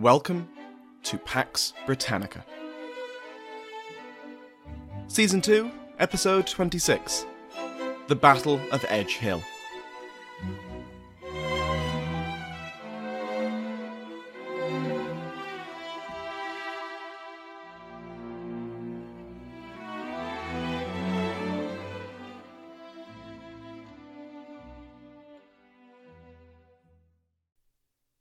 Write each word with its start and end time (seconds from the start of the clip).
Welcome 0.00 0.48
to 1.02 1.18
Pax 1.18 1.72
Britannica. 1.84 2.44
Season 5.08 5.40
2, 5.40 5.68
Episode 5.98 6.46
26 6.46 7.26
The 8.06 8.14
Battle 8.14 8.60
of 8.70 8.84
Edge 8.88 9.16
Hill. 9.16 9.42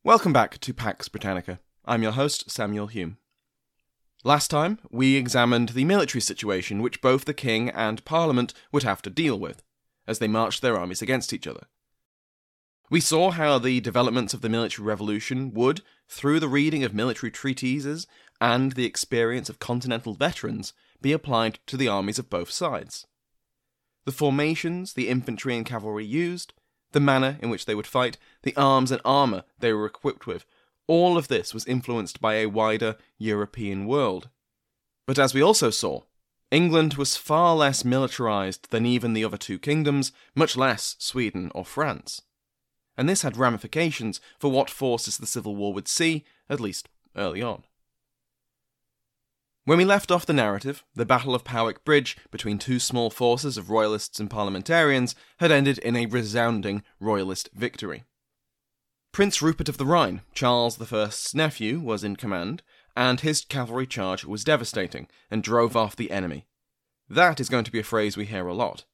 Welcome 0.04 0.34
back 0.34 0.58
to 0.58 0.74
Pax 0.74 1.08
Britannica. 1.08 1.60
I'm 1.90 2.04
your 2.04 2.12
host, 2.12 2.52
Samuel 2.52 2.88
Hume. 2.88 3.18
Last 4.26 4.50
time, 4.50 4.80
we 4.92 5.16
examined 5.16 5.70
the 5.70 5.86
military 5.86 6.20
situation 6.20 6.82
which 6.82 7.02
both 7.02 7.24
the 7.24 7.34
King 7.34 7.70
and 7.70 8.04
Parliament 8.04 8.54
would 8.74 8.84
have 8.84 9.02
to 9.04 9.10
deal 9.10 9.40
with 9.40 9.64
as 10.06 10.20
they 10.20 10.28
marched 10.28 10.62
their 10.62 10.78
armies 10.78 11.02
against 11.02 11.32
each 11.32 11.48
other. 11.48 11.68
We 12.90 13.00
saw 13.00 13.32
how 13.32 13.58
the 13.58 13.80
developments 13.80 14.34
of 14.34 14.42
the 14.42 14.50
military 14.50 14.86
revolution 14.86 15.54
would, 15.54 15.82
through 16.10 16.42
the 16.42 16.50
reading 16.50 16.84
of 16.84 16.94
military 16.94 17.32
treatises 17.32 18.06
and 18.42 18.74
the 18.74 18.86
experience 18.86 19.48
of 19.48 19.60
continental 19.60 20.14
veterans, 20.14 20.74
be 21.02 21.14
applied 21.14 21.60
to 21.68 21.78
the 21.78 21.88
armies 21.88 22.20
of 22.20 22.30
both 22.30 22.52
sides. 22.52 23.08
The 24.04 24.12
formations 24.12 24.94
the 24.94 25.08
infantry 25.08 25.56
and 25.56 25.66
cavalry 25.66 26.06
used, 26.06 26.52
the 26.92 27.00
manner 27.00 27.38
in 27.42 27.50
which 27.50 27.66
they 27.66 27.76
would 27.76 27.88
fight, 27.88 28.18
the 28.44 28.56
arms 28.58 28.92
and 28.92 29.02
armour 29.06 29.46
they 29.60 29.72
were 29.72 29.86
equipped 29.86 30.28
with, 30.28 30.46
all 30.88 31.18
of 31.18 31.28
this 31.28 31.54
was 31.54 31.66
influenced 31.66 32.20
by 32.22 32.36
a 32.36 32.48
wider 32.48 32.96
European 33.18 33.86
world. 33.86 34.30
But 35.06 35.20
as 35.20 35.34
we 35.34 35.42
also 35.42 35.70
saw, 35.70 36.02
England 36.50 36.94
was 36.94 37.18
far 37.18 37.56
less 37.56 37.84
militarized 37.84 38.70
than 38.72 38.86
even 38.86 39.14
the 39.14 39.24
other 39.24 39.38
two 39.38 39.60
kingdoms, 39.60 40.12
much 40.34 40.56
less 40.56 40.96
Sweden 40.98 41.52
or 41.54 41.66
France. 41.66 42.22
And 42.98 43.08
this 43.08 43.22
had 43.22 43.38
ramifications 43.38 44.22
for 44.40 44.50
what 44.50 44.70
forces 44.70 45.18
the 45.18 45.28
Civil 45.28 45.56
War 45.56 45.74
would 45.74 45.88
see, 45.88 46.24
at 46.50 46.60
least 46.60 46.90
early 47.16 47.42
on. 47.42 47.64
When 49.66 49.78
we 49.78 49.84
left 49.84 50.12
off 50.12 50.26
the 50.26 50.32
narrative, 50.32 50.86
the 50.96 51.06
Battle 51.06 51.36
of 51.36 51.44
Powick 51.44 51.84
Bridge 51.84 52.16
between 52.32 52.58
two 52.58 52.80
small 52.80 53.10
forces 53.10 53.58
of 53.58 53.70
royalists 53.70 54.18
and 54.18 54.30
parliamentarians 54.30 55.14
had 55.40 55.52
ended 55.52 55.78
in 55.80 55.98
a 55.98 56.06
resounding 56.06 56.84
royalist 57.02 57.50
victory. 57.54 58.06
Prince 59.18 59.42
Rupert 59.42 59.68
of 59.68 59.80
the 59.80 59.86
Rhine, 59.88 60.22
Charles 60.36 60.80
I's 60.80 61.34
nephew, 61.34 61.80
was 61.80 62.04
in 62.04 62.18
command, 62.18 62.62
and 62.96 63.20
his 63.20 63.44
cavalry 63.44 63.88
charge 63.88 64.24
was 64.24 64.44
devastating 64.44 65.08
and 65.32 65.42
drove 65.42 65.76
off 65.76 65.96
the 65.96 66.12
enemy. 66.12 66.46
That 67.10 67.40
is 67.40 67.50
going 67.50 67.64
to 67.64 67.72
be 67.72 67.80
a 67.80 67.84
phrase 67.84 68.16
we 68.16 68.26
hear 68.26 68.46
a 68.46 68.54
lot. 68.54 68.86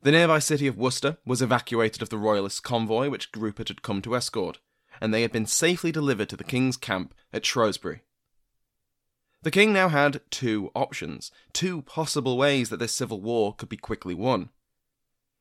The 0.00 0.12
nearby 0.12 0.38
city 0.38 0.68
of 0.68 0.78
Worcester 0.78 1.18
was 1.26 1.42
evacuated 1.42 2.02
of 2.02 2.08
the 2.08 2.18
royalist 2.18 2.62
convoy 2.62 3.08
which 3.08 3.28
Rupert 3.36 3.66
had 3.66 3.82
come 3.82 4.00
to 4.02 4.14
escort, 4.14 4.60
and 5.00 5.12
they 5.12 5.22
had 5.22 5.32
been 5.32 5.46
safely 5.46 5.90
delivered 5.90 6.28
to 6.28 6.36
the 6.36 6.44
king's 6.44 6.76
camp 6.76 7.12
at 7.32 7.44
Shrewsbury. 7.44 8.02
The 9.42 9.50
king 9.50 9.72
now 9.72 9.88
had 9.88 10.20
two 10.30 10.70
options, 10.72 11.32
two 11.52 11.82
possible 11.82 12.38
ways 12.38 12.68
that 12.68 12.76
this 12.76 12.94
civil 12.94 13.20
war 13.20 13.56
could 13.56 13.70
be 13.70 13.76
quickly 13.76 14.14
won. 14.14 14.50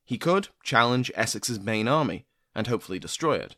He 0.03 0.17
could 0.17 0.47
challenge 0.63 1.11
Essex's 1.13 1.59
main 1.59 1.87
army 1.87 2.25
and 2.55 2.65
hopefully 2.65 2.97
destroy 2.97 3.35
it. 3.35 3.55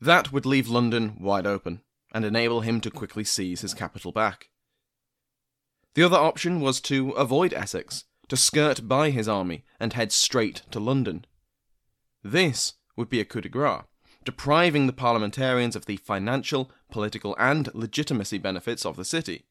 That 0.00 0.32
would 0.32 0.46
leave 0.46 0.68
London 0.68 1.16
wide 1.18 1.46
open 1.46 1.82
and 2.12 2.24
enable 2.24 2.60
him 2.60 2.80
to 2.82 2.90
quickly 2.90 3.24
seize 3.24 3.62
his 3.62 3.74
capital 3.74 4.12
back. 4.12 4.50
The 5.94 6.02
other 6.02 6.18
option 6.18 6.60
was 6.60 6.80
to 6.82 7.10
avoid 7.12 7.54
Essex, 7.54 8.04
to 8.28 8.36
skirt 8.36 8.86
by 8.86 9.10
his 9.10 9.28
army 9.28 9.64
and 9.80 9.92
head 9.92 10.12
straight 10.12 10.62
to 10.70 10.80
London. 10.80 11.24
This 12.22 12.74
would 12.96 13.08
be 13.08 13.20
a 13.20 13.24
coup 13.24 13.40
de 13.40 13.48
grace, 13.48 13.84
depriving 14.24 14.86
the 14.86 14.92
parliamentarians 14.92 15.76
of 15.76 15.86
the 15.86 15.96
financial, 15.96 16.70
political, 16.90 17.36
and 17.38 17.72
legitimacy 17.74 18.38
benefits 18.38 18.84
of 18.84 18.96
the 18.96 19.04
city. 19.04 19.46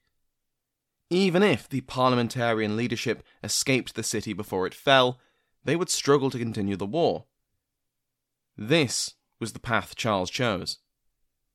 Even 1.10 1.42
if 1.44 1.70
the 1.70 1.82
parliamentarian 1.82 2.76
leadership 2.76 3.24
escaped 3.44 3.96
the 3.96 4.04
city 4.04 4.34
before 4.34 4.68
it 4.68 4.74
fell, 4.74 5.20
they 5.64 5.76
would 5.76 5.90
struggle 5.90 6.30
to 6.30 6.40
continue 6.40 6.76
the 6.76 6.86
war. 6.86 7.26
This 8.58 9.16
was 9.40 9.54
the 9.54 9.60
path 9.60 9.96
Charles 9.96 10.30
chose 10.30 10.80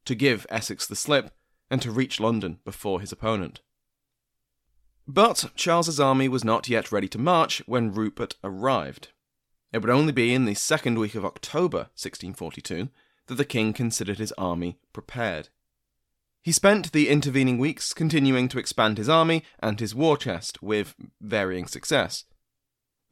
to 0.04 0.14
give 0.14 0.46
Essex 0.50 0.86
the 0.86 0.96
slip 0.96 1.30
and 1.70 1.80
to 1.82 1.90
reach 1.90 2.20
London 2.20 2.58
before 2.64 3.00
his 3.00 3.12
opponent. 3.12 3.60
But 5.06 5.50
Charles's 5.54 6.00
army 6.00 6.28
was 6.28 6.44
not 6.44 6.68
yet 6.68 6.92
ready 6.92 7.08
to 7.08 7.18
march 7.18 7.62
when 7.66 7.92
Rupert 7.92 8.36
arrived. 8.44 9.08
It 9.72 9.78
would 9.78 9.90
only 9.90 10.12
be 10.12 10.34
in 10.34 10.44
the 10.44 10.54
second 10.54 10.98
week 10.98 11.14
of 11.14 11.24
October 11.24 11.90
1642 11.96 12.88
that 13.26 13.34
the 13.34 13.44
king 13.44 13.72
considered 13.72 14.18
his 14.18 14.32
army 14.32 14.78
prepared. 14.92 15.48
He 16.42 16.52
spent 16.52 16.92
the 16.92 17.08
intervening 17.08 17.58
weeks 17.58 17.92
continuing 17.92 18.48
to 18.48 18.58
expand 18.58 18.98
his 18.98 19.08
army 19.08 19.44
and 19.60 19.78
his 19.78 19.94
war 19.94 20.16
chest 20.16 20.62
with 20.62 20.94
varying 21.20 21.66
success. 21.66 22.24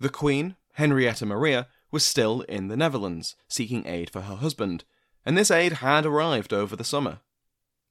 The 0.00 0.08
Queen, 0.08 0.56
Henrietta 0.74 1.26
Maria, 1.26 1.68
was 1.90 2.04
still 2.04 2.42
in 2.42 2.68
the 2.68 2.76
Netherlands, 2.76 3.36
seeking 3.48 3.86
aid 3.86 4.10
for 4.10 4.22
her 4.22 4.36
husband, 4.36 4.84
and 5.24 5.36
this 5.36 5.50
aid 5.50 5.74
had 5.74 6.06
arrived 6.06 6.52
over 6.52 6.76
the 6.76 6.84
summer. 6.84 7.20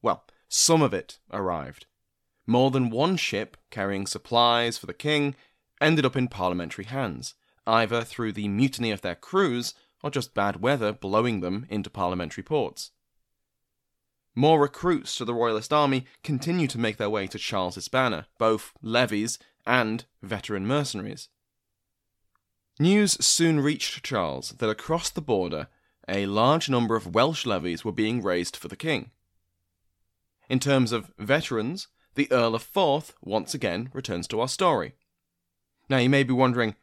Well, 0.02 0.26
some 0.48 0.82
of 0.82 0.94
it 0.94 1.20
arrived. 1.32 1.86
More 2.46 2.72
than 2.72 2.90
one 2.90 3.18
ship 3.18 3.58
carrying 3.70 4.08
supplies 4.08 4.78
for 4.78 4.86
the 4.86 4.94
king 4.94 5.36
ended 5.82 6.06
up 6.06 6.16
in 6.16 6.28
parliamentary 6.28 6.86
hands, 6.86 7.36
either 7.66 8.04
through 8.04 8.32
the 8.34 8.48
mutiny 8.48 8.92
of 8.92 9.02
their 9.02 9.16
crews 9.16 9.74
or 10.02 10.10
just 10.10 10.34
bad 10.34 10.62
weather 10.62 10.94
blowing 10.94 11.42
them 11.42 11.66
into 11.70 11.90
parliamentary 11.90 12.44
ports. 12.44 12.92
More 14.36 14.62
recruits 14.62 15.16
to 15.18 15.26
the 15.26 15.34
Royalist 15.34 15.74
army 15.74 16.06
continued 16.24 16.70
to 16.70 16.80
make 16.80 16.98
their 16.98 17.10
way 17.10 17.26
to 17.28 17.40
Charles's 17.40 17.88
banner, 17.88 18.28
both 18.38 18.72
levies 18.82 19.40
and 19.66 20.06
veteran 20.22 20.68
mercenaries. 20.68 21.30
News 22.80 23.14
soon 23.26 23.60
reached 23.60 24.04
Charles 24.04 24.50
that 24.60 24.70
across 24.70 25.10
the 25.10 25.22
border 25.22 25.68
a 26.08 26.28
large 26.28 26.70
number 26.70 26.96
of 26.96 27.16
Welsh 27.16 27.44
levies 27.44 27.84
were 27.84 27.92
being 27.92 28.22
raised 28.22 28.56
for 28.56 28.68
the 28.68 28.76
king. 28.76 29.10
In 30.48 30.60
terms 30.60 30.92
of 30.92 31.12
veterans, 31.18 31.88
the 32.14 32.32
Earl 32.32 32.54
of 32.54 32.62
Forth 32.62 33.16
once 33.22 33.56
again 33.56 33.90
returns 33.94 34.28
to 34.28 34.40
our 34.40 34.48
story. 34.48 34.94
Now 35.90 35.98
you 35.98 36.10
may 36.10 36.22
be 36.22 36.34
wondering, 36.34 36.76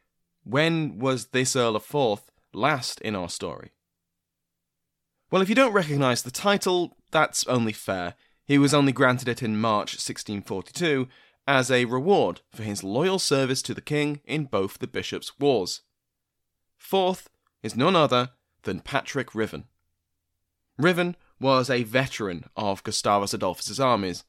when 0.43 0.99
was 0.99 1.27
this 1.27 1.55
Earl 1.55 1.77
of 1.77 1.83
Forth 1.83 2.29
last 2.53 2.99
in 2.99 3.15
our 3.15 3.29
story? 3.29 3.71
Well, 5.31 5.41
if 5.41 5.47
you 5.47 5.55
don't 5.55 5.73
recognise 5.73 6.21
the 6.23 6.31
title, 6.31 6.97
that's 7.11 7.47
only 7.47 7.73
fair. 7.73 8.15
He 8.45 8.57
was 8.57 8.73
only 8.73 8.91
granted 8.91 9.29
it 9.29 9.41
in 9.41 9.59
March 9.59 9.93
1642 9.93 11.07
as 11.47 11.71
a 11.71 11.85
reward 11.85 12.41
for 12.51 12.63
his 12.63 12.83
loyal 12.83 13.19
service 13.19 13.61
to 13.61 13.73
the 13.73 13.81
king 13.81 14.19
in 14.25 14.45
both 14.45 14.79
the 14.79 14.87
bishops' 14.87 15.39
wars. 15.39 15.81
Forth 16.77 17.29
is 17.63 17.75
none 17.75 17.95
other 17.95 18.31
than 18.63 18.79
Patrick 18.79 19.33
Ruthven. 19.33 19.65
Ruthven 20.77 21.15
was 21.39 21.69
a 21.69 21.83
veteran 21.83 22.45
of 22.55 22.83
Gustavus 22.83 23.33
Adolphus's 23.33 23.79
armies. 23.79 24.23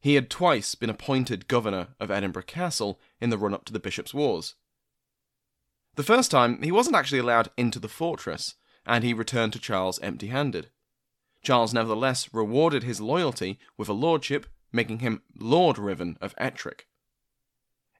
He 0.00 0.14
had 0.14 0.30
twice 0.30 0.74
been 0.74 0.90
appointed 0.90 1.48
governor 1.48 1.88
of 2.00 2.10
Edinburgh 2.10 2.44
Castle 2.44 2.98
in 3.20 3.30
the 3.30 3.38
run 3.38 3.54
up 3.54 3.64
to 3.66 3.72
the 3.72 3.78
bishops' 3.78 4.14
wars. 4.14 4.54
The 5.96 6.02
first 6.02 6.30
time, 6.30 6.62
he 6.62 6.72
wasn't 6.72 6.96
actually 6.96 7.18
allowed 7.18 7.50
into 7.56 7.78
the 7.78 7.88
fortress, 7.88 8.54
and 8.86 9.04
he 9.04 9.12
returned 9.12 9.52
to 9.52 9.58
Charles 9.58 9.98
empty 10.00 10.28
handed. 10.28 10.70
Charles 11.42 11.74
nevertheless 11.74 12.32
rewarded 12.32 12.82
his 12.82 13.00
loyalty 13.00 13.58
with 13.76 13.88
a 13.88 13.94
lordship, 13.94 14.46
making 14.72 15.00
him 15.00 15.22
Lord 15.38 15.78
Ruthven 15.78 16.16
of 16.20 16.34
Ettrick. 16.38 16.86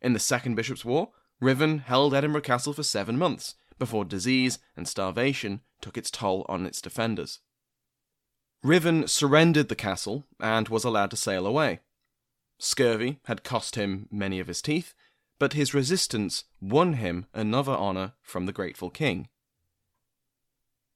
In 0.00 0.14
the 0.14 0.19
Second 0.19 0.55
Bishops' 0.55 0.85
War, 0.85 1.11
Ruthven 1.41 1.79
held 1.81 2.14
Edinburgh 2.14 2.43
Castle 2.43 2.73
for 2.73 2.82
seven 2.82 3.19
months 3.19 3.55
before 3.81 4.05
disease 4.05 4.61
and 4.77 4.87
starvation 4.87 5.62
took 5.81 5.99
its 5.99 6.12
toll 6.12 6.47
on 6.49 6.65
its 6.65 6.81
defenders. 6.81 7.41
Ruthven 8.62 9.09
surrendered 9.09 9.69
the 9.69 9.75
castle 9.75 10.27
and 10.38 10.69
was 10.69 10.85
allowed 10.85 11.11
to 11.11 11.17
sail 11.17 11.47
away. 11.47 11.81
Scurvy 12.59 13.19
had 13.25 13.43
cost 13.43 13.75
him 13.75 14.06
many 14.12 14.38
of 14.38 14.47
his 14.47 14.62
teeth, 14.62 14.94
but 15.38 15.55
his 15.55 15.75
resistance 15.75 16.44
won 16.61 16.93
him 16.93 17.27
another 17.32 17.73
honour 17.73 18.12
from 18.23 18.47
the 18.47 18.53
grateful 18.53 18.91
king. 18.91 19.29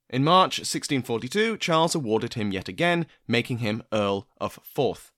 In 0.07 0.23
March 0.23 0.59
1642, 0.59 1.57
Charles 1.57 1.95
awarded 1.95 2.35
him 2.35 2.51
yet 2.51 2.69
again, 2.69 3.07
making 3.27 3.57
him 3.57 3.81
Earl 3.91 4.27
of 4.39 4.59
Forth. 4.63 5.11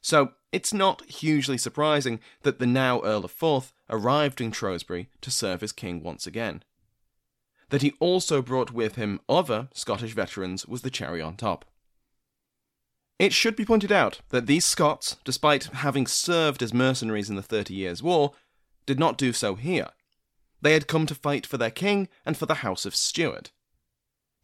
So, 0.00 0.32
it's 0.54 0.72
not 0.72 1.04
hugely 1.06 1.58
surprising 1.58 2.20
that 2.42 2.60
the 2.60 2.66
now 2.66 3.02
Earl 3.02 3.24
of 3.24 3.32
Forth 3.32 3.72
arrived 3.90 4.40
in 4.40 4.52
Shrewsbury 4.52 5.08
to 5.20 5.30
serve 5.32 5.64
as 5.64 5.72
king 5.72 6.00
once 6.00 6.28
again. 6.28 6.62
That 7.70 7.82
he 7.82 7.94
also 7.98 8.40
brought 8.40 8.70
with 8.70 8.94
him 8.94 9.20
other 9.28 9.68
Scottish 9.74 10.12
veterans 10.12 10.64
was 10.64 10.82
the 10.82 10.90
cherry 10.90 11.20
on 11.20 11.34
top. 11.34 11.64
It 13.18 13.32
should 13.32 13.56
be 13.56 13.64
pointed 13.64 13.90
out 13.90 14.20
that 14.28 14.46
these 14.46 14.64
Scots, 14.64 15.16
despite 15.24 15.64
having 15.64 16.06
served 16.06 16.62
as 16.62 16.72
mercenaries 16.72 17.28
in 17.28 17.34
the 17.34 17.42
Thirty 17.42 17.74
Years' 17.74 18.02
War, 18.02 18.32
did 18.86 19.00
not 19.00 19.18
do 19.18 19.32
so 19.32 19.56
here. 19.56 19.88
They 20.62 20.74
had 20.74 20.86
come 20.86 21.06
to 21.06 21.16
fight 21.16 21.46
for 21.46 21.58
their 21.58 21.72
king 21.72 22.08
and 22.24 22.36
for 22.36 22.46
the 22.46 22.62
House 22.62 22.86
of 22.86 22.94
Stuart. 22.94 23.50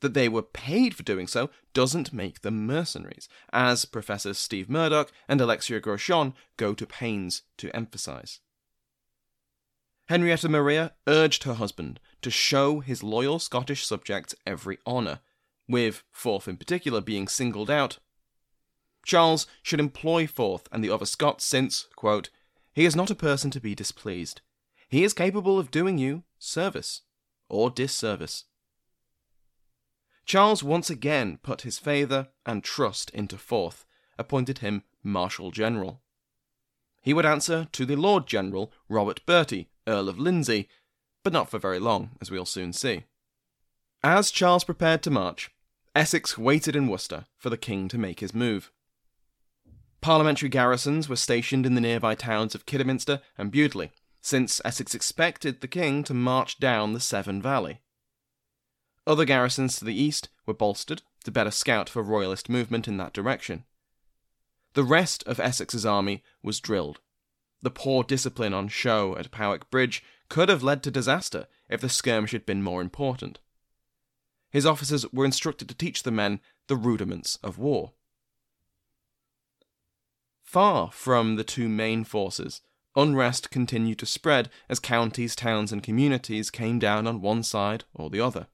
That 0.01 0.15
they 0.15 0.29
were 0.29 0.43
paid 0.43 0.95
for 0.95 1.03
doing 1.03 1.27
so 1.27 1.51
doesn't 1.75 2.13
make 2.13 2.41
them 2.41 2.67
mercenaries, 2.67 3.29
as 3.53 3.85
Professors 3.85 4.39
Steve 4.39 4.71
Murdoch 4.71 5.13
and 5.29 5.41
Alexia 5.41 5.81
Grosjean 5.81 6.35
go 6.57 6.75
to 6.75 6.87
pains 6.87 7.43
to 7.59 7.75
emphasize. 7.77 8.41
Henrietta 10.09 10.49
Maria 10.49 10.95
urged 11.07 11.45
her 11.45 11.55
husband 11.55 12.01
to 12.23 12.31
show 12.31 12.81
his 12.81 13.03
loyal 13.03 13.39
Scottish 13.39 13.87
subjects 13.87 14.35
every 14.47 14.79
honour, 14.87 15.21
with 15.69 16.03
Forth 16.11 16.49
in 16.49 16.57
particular 16.57 17.01
being 17.01 17.29
singled 17.29 17.71
out. 17.71 17.99
Charles 19.05 19.47
should 19.63 19.81
employ 19.81 20.27
Forth 20.27 20.69
and 20.73 20.83
the 20.83 20.91
other 20.91 21.07
Scots 21.07 21.45
since, 21.45 21.87
quote, 21.95 22.31
he 22.73 22.85
is 22.85 22.97
not 22.97 23.11
a 23.11 23.15
person 23.15 23.51
to 23.51 23.61
be 23.61 23.75
displeased. 23.75 24.41
He 24.89 25.05
is 25.05 25.13
capable 25.13 25.59
of 25.59 25.71
doing 25.71 25.99
you 25.99 26.25
service 26.39 27.03
or 27.49 27.71
disservice. 27.71 28.45
Charles 30.31 30.63
once 30.63 30.89
again 30.89 31.41
put 31.43 31.63
his 31.63 31.81
favour 31.81 32.29
and 32.47 32.63
trust 32.63 33.11
into 33.11 33.37
Forth, 33.37 33.85
appointed 34.17 34.59
him 34.59 34.85
Marshal 35.03 35.51
General. 35.51 36.03
He 37.03 37.13
would 37.13 37.27
answer 37.27 37.67
to 37.73 37.85
the 37.85 37.97
Lord 37.97 38.29
General 38.29 38.73
Robert 38.89 39.27
Bertie, 39.27 39.71
Earl 39.89 40.09
of 40.09 40.21
Lindsey, 40.21 40.69
but 41.25 41.33
not 41.33 41.51
for 41.51 41.59
very 41.59 41.81
long, 41.81 42.11
as 42.21 42.31
we'll 42.31 42.47
soon 42.47 42.73
see. 42.73 43.07
As 44.05 44.31
Charles 44.31 44.63
prepared 44.63 45.03
to 45.03 45.11
march, 45.11 45.51
Essex 45.97 46.39
waited 46.39 46.77
in 46.77 46.87
Worcester 46.87 47.27
for 47.37 47.51
the 47.51 47.57
king 47.57 47.89
to 47.89 47.99
make 47.99 48.21
his 48.21 48.33
move. 48.33 48.71
Parliamentary 50.01 50.49
garrisons 50.49 51.09
were 51.09 51.17
stationed 51.17 51.67
in 51.67 51.75
the 51.75 51.81
nearby 51.81 52.15
towns 52.15 52.55
of 52.55 52.67
Kidderminster 52.67 53.21
and 53.37 53.51
Bewdley, 53.51 53.91
since 54.23 54.61
Essex 54.65 54.95
expected 54.95 55.61
the 55.61 55.67
king 55.67 56.05
to 56.05 56.15
march 56.15 56.61
down 56.61 56.93
the 56.93 57.01
Severn 57.01 57.43
Valley. 57.43 57.81
Other 59.11 59.25
garrisons 59.25 59.77
to 59.77 59.85
the 59.85 60.01
east 60.01 60.29
were 60.47 60.55
bolstered 60.55 61.03
to 61.25 61.33
better 61.33 61.51
scout 61.51 61.89
for 61.89 62.01
royalist 62.01 62.49
movement 62.49 62.87
in 62.87 62.97
that 62.99 63.13
direction. 63.13 63.65
The 64.75 64.85
rest 64.85 65.25
of 65.25 65.41
Essex's 65.41 65.85
army 65.85 66.23
was 66.45 66.61
drilled. 66.61 67.01
The 67.61 67.73
poor 67.73 68.05
discipline 68.05 68.55
on 68.55 68.69
show 68.69 69.17
at 69.17 69.33
Powick 69.33 69.69
Bridge 69.69 70.05
could 70.29 70.49
have 70.49 70.63
led 70.63 70.85
to 70.85 70.93
disaster 70.93 71.49
if 71.69 71.81
the 71.81 71.89
skirmish 71.89 72.31
had 72.31 72.47
been 72.47 72.63
more 72.63 72.81
important. 72.81 73.41
His 74.49 74.65
officers 74.65 75.05
were 75.13 75.25
instructed 75.25 75.69
to 75.69 75.75
teach 75.75 76.05
the 76.05 76.13
men 76.13 76.39
the 76.69 76.77
rudiments 76.77 77.37
of 77.43 77.59
war. 77.59 77.95
Far 80.45 80.93
from 80.93 81.35
the 81.35 81.43
two 81.43 81.69
main 81.69 82.05
forces, 82.05 82.61
unrest 82.95 83.51
continued 83.51 83.99
to 83.99 84.07
spread 84.07 84.51
as 84.69 84.79
counties, 84.79 85.35
towns, 85.35 85.73
and 85.73 85.83
communities 85.83 86.49
came 86.49 86.79
down 86.79 87.09
on 87.09 87.21
one 87.21 87.43
side 87.43 87.83
or 87.93 88.09
the 88.09 88.21
other. 88.21 88.47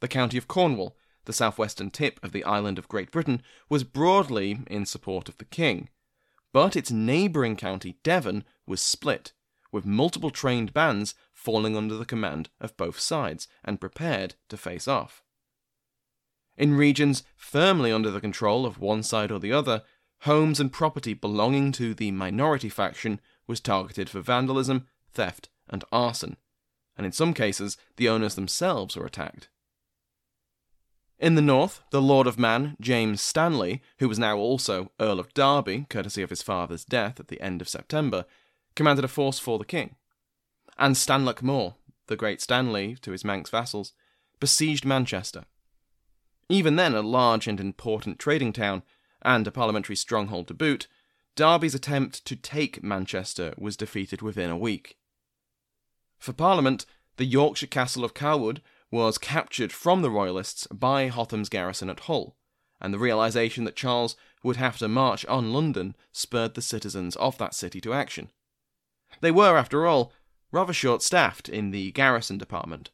The 0.00 0.08
county 0.08 0.36
of 0.38 0.48
Cornwall, 0.48 0.96
the 1.26 1.32
southwestern 1.32 1.90
tip 1.90 2.18
of 2.22 2.32
the 2.32 2.44
island 2.44 2.78
of 2.78 2.88
Great 2.88 3.10
Britain, 3.10 3.42
was 3.68 3.84
broadly 3.84 4.60
in 4.66 4.86
support 4.86 5.28
of 5.28 5.38
the 5.38 5.44
king, 5.44 5.88
but 6.52 6.74
its 6.74 6.90
neighbouring 6.90 7.56
county, 7.56 7.98
Devon, 8.02 8.44
was 8.66 8.82
split, 8.82 9.32
with 9.70 9.86
multiple 9.86 10.30
trained 10.30 10.72
bands 10.72 11.14
falling 11.32 11.76
under 11.76 11.96
the 11.96 12.04
command 12.04 12.50
of 12.60 12.76
both 12.76 12.98
sides 12.98 13.46
and 13.64 13.80
prepared 13.80 14.34
to 14.48 14.56
face 14.56 14.88
off. 14.88 15.22
In 16.56 16.74
regions 16.74 17.22
firmly 17.36 17.92
under 17.92 18.10
the 18.10 18.20
control 18.20 18.66
of 18.66 18.78
one 18.78 19.02
side 19.02 19.30
or 19.30 19.38
the 19.38 19.52
other, 19.52 19.82
homes 20.20 20.60
and 20.60 20.72
property 20.72 21.14
belonging 21.14 21.72
to 21.72 21.94
the 21.94 22.10
minority 22.10 22.68
faction 22.68 23.20
was 23.46 23.60
targeted 23.60 24.10
for 24.10 24.20
vandalism, 24.20 24.86
theft, 25.12 25.48
and 25.68 25.84
arson, 25.92 26.36
and 26.96 27.06
in 27.06 27.12
some 27.12 27.32
cases 27.32 27.76
the 27.96 28.08
owners 28.08 28.34
themselves 28.34 28.96
were 28.96 29.06
attacked. 29.06 29.48
In 31.20 31.34
the 31.34 31.42
north, 31.42 31.82
the 31.90 32.00
Lord 32.00 32.26
of 32.26 32.38
Man, 32.38 32.78
James 32.80 33.20
Stanley, 33.20 33.82
who 33.98 34.08
was 34.08 34.18
now 34.18 34.38
also 34.38 34.90
Earl 34.98 35.20
of 35.20 35.34
Derby, 35.34 35.84
courtesy 35.90 36.22
of 36.22 36.30
his 36.30 36.40
father's 36.40 36.82
death 36.82 37.20
at 37.20 37.28
the 37.28 37.38
end 37.42 37.60
of 37.60 37.68
September, 37.68 38.24
commanded 38.74 39.04
a 39.04 39.08
force 39.08 39.38
for 39.38 39.58
the 39.58 39.66
king. 39.66 39.96
And 40.78 40.96
Stanlock 40.96 41.42
More, 41.42 41.74
the 42.06 42.16
great 42.16 42.40
Stanley 42.40 42.96
to 43.02 43.10
his 43.12 43.22
Manx 43.22 43.50
vassals, 43.50 43.92
besieged 44.40 44.86
Manchester. 44.86 45.44
Even 46.48 46.76
then 46.76 46.94
a 46.94 47.02
large 47.02 47.46
and 47.46 47.60
important 47.60 48.18
trading 48.18 48.54
town, 48.54 48.82
and 49.20 49.46
a 49.46 49.52
parliamentary 49.52 49.96
stronghold 49.96 50.48
to 50.48 50.54
boot, 50.54 50.88
Derby's 51.36 51.74
attempt 51.74 52.24
to 52.24 52.34
take 52.34 52.82
Manchester 52.82 53.52
was 53.58 53.76
defeated 53.76 54.22
within 54.22 54.48
a 54.48 54.56
week. 54.56 54.96
For 56.18 56.32
Parliament, 56.32 56.86
the 57.18 57.26
Yorkshire 57.26 57.66
castle 57.66 58.06
of 58.06 58.14
Cawood 58.14 58.62
was 58.90 59.18
captured 59.18 59.72
from 59.72 60.02
the 60.02 60.10
Royalists 60.10 60.66
by 60.68 61.08
Hotham's 61.08 61.48
garrison 61.48 61.88
at 61.90 62.00
Hull, 62.00 62.36
and 62.80 62.92
the 62.92 62.98
realization 62.98 63.64
that 63.64 63.76
Charles 63.76 64.16
would 64.42 64.56
have 64.56 64.78
to 64.78 64.88
march 64.88 65.24
on 65.26 65.52
London 65.52 65.94
spurred 66.12 66.54
the 66.54 66.62
citizens 66.62 67.14
of 67.16 67.38
that 67.38 67.54
city 67.54 67.80
to 67.82 67.92
action. 67.92 68.30
They 69.20 69.30
were, 69.30 69.56
after 69.56 69.86
all, 69.86 70.12
rather 70.50 70.72
short 70.72 71.02
staffed 71.02 71.48
in 71.48 71.70
the 71.70 71.92
garrison 71.92 72.38
department. 72.38 72.90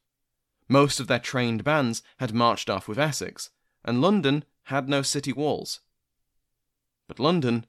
Most 0.69 1.01
of 1.01 1.07
their 1.07 1.19
trained 1.19 1.65
bands 1.65 2.03
had 2.19 2.35
marched 2.35 2.69
off 2.69 2.89
with 2.89 2.99
Essex, 2.99 3.51
and 3.85 4.01
London 4.01 4.45
had 4.65 4.89
no 4.89 5.03
city 5.03 5.33
walls. 5.33 5.81
But 7.07 7.21
London 7.21 7.67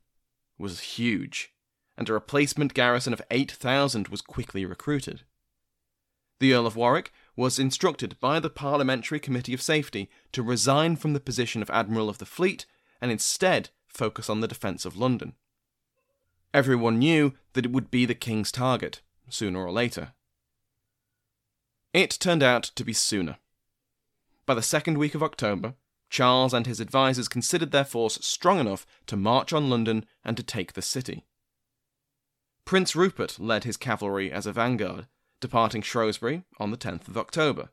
was 0.58 0.80
huge, 0.80 1.54
and 1.96 2.10
a 2.10 2.14
replacement 2.14 2.74
garrison 2.74 3.14
of 3.14 3.22
8,000 3.30 4.08
was 4.08 4.22
quickly 4.22 4.66
recruited. 4.66 5.22
The 6.40 6.54
Earl 6.54 6.66
of 6.66 6.76
Warwick 6.76 7.12
was 7.38 7.60
instructed 7.60 8.20
by 8.20 8.40
the 8.40 8.50
Parliamentary 8.50 9.20
Committee 9.20 9.54
of 9.54 9.62
Safety 9.62 10.10
to 10.34 10.44
resign 10.44 10.96
from 10.96 11.14
the 11.14 11.20
position 11.20 11.62
of 11.62 11.70
Admiral 11.70 12.10
of 12.10 12.18
the 12.18 12.26
Fleet 12.26 12.66
and 13.00 13.12
instead 13.12 13.70
focus 13.88 14.30
on 14.30 14.42
the 14.42 14.48
defence 14.48 14.84
of 14.84 14.98
London. 14.98 15.34
Everyone 16.54 16.98
knew 16.98 17.36
that 17.54 17.64
it 17.64 17.72
would 17.72 17.92
be 17.92 18.06
the 18.06 18.16
King's 18.16 18.52
target, 18.52 19.02
sooner 19.30 19.64
or 19.64 19.72
later. 19.72 20.14
It 21.94 22.18
turned 22.20 22.42
out 22.42 22.64
to 22.64 22.84
be 22.84 22.94
sooner. 22.94 23.38
By 24.48 24.56
the 24.56 24.62
second 24.64 24.98
week 24.98 25.14
of 25.14 25.22
October, 25.22 25.76
Charles 26.10 26.54
and 26.54 26.66
his 26.66 26.82
advisers 26.82 27.28
considered 27.28 27.72
their 27.72 27.86
force 27.86 28.18
strong 28.22 28.60
enough 28.60 28.88
to 29.06 29.16
march 29.16 29.54
on 29.54 29.70
London 29.70 30.06
and 30.24 30.36
to 30.38 30.44
take 30.44 30.74
the 30.74 30.82
city. 30.82 31.26
Prince 32.66 32.96
Rupert 32.96 33.40
led 33.40 33.64
his 33.64 33.78
cavalry 33.78 34.32
as 34.32 34.48
a 34.48 34.54
vanguard, 34.54 35.08
departing 35.40 35.82
Shrewsbury 35.82 36.44
on 36.60 36.72
the 36.72 36.78
10th 36.78 37.08
of 37.08 37.18
October. 37.18 37.70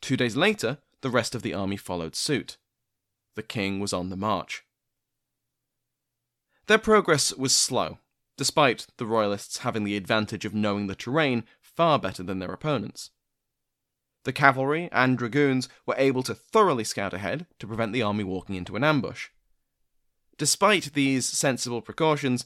Two 0.00 0.16
days 0.16 0.36
later, 0.36 0.78
the 1.00 1.10
rest 1.10 1.34
of 1.34 1.42
the 1.42 1.54
army 1.54 1.76
followed 1.76 2.14
suit. 2.14 2.56
The 3.34 3.42
king 3.42 3.80
was 3.80 3.92
on 3.92 4.10
the 4.10 4.16
march. 4.16 4.64
Their 6.66 6.78
progress 6.78 7.32
was 7.34 7.54
slow, 7.54 7.98
despite 8.36 8.86
the 8.98 9.06
Royalists 9.06 9.58
having 9.58 9.84
the 9.84 9.96
advantage 9.96 10.44
of 10.44 10.54
knowing 10.54 10.86
the 10.86 10.94
terrain 10.94 11.44
far 11.60 11.98
better 11.98 12.22
than 12.22 12.40
their 12.40 12.52
opponents. 12.52 13.10
The 14.24 14.32
cavalry 14.32 14.88
and 14.92 15.16
dragoons 15.16 15.68
were 15.86 15.94
able 15.96 16.22
to 16.24 16.34
thoroughly 16.34 16.84
scout 16.84 17.14
ahead 17.14 17.46
to 17.58 17.66
prevent 17.66 17.92
the 17.92 18.02
army 18.02 18.24
walking 18.24 18.56
into 18.56 18.76
an 18.76 18.84
ambush. 18.84 19.28
Despite 20.36 20.92
these 20.92 21.24
sensible 21.24 21.80
precautions, 21.80 22.44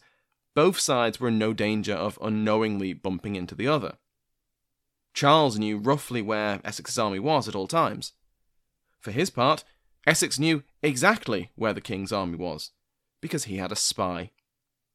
both 0.55 0.79
sides 0.79 1.19
were 1.19 1.29
in 1.29 1.39
no 1.39 1.53
danger 1.53 1.95
of 1.95 2.19
unknowingly 2.23 2.93
bumping 2.93 3.37
into 3.37 3.55
the 3.55 3.67
other. 3.67 3.97
Charles 5.15 5.59
knew 5.59 5.79
roughly 5.79 6.23
where 6.23 6.61
Essex's 6.65 6.99
army 6.99 7.19
was 7.19 7.49
at 7.49 7.55
all 7.55 7.67
times. 7.67 8.13
For 9.01 9.11
his 9.11 9.31
part, 9.31 9.65
Essex 10.07 10.39
knew 10.39 10.63
exactly 10.83 11.51
where 11.55 11.73
the 11.73 11.81
king's 11.81 12.13
army 12.13 12.37
was, 12.37 12.71
because 13.21 13.45
he 13.45 13.57
had 13.57 13.73
a 13.73 13.77
spy. 13.77 14.31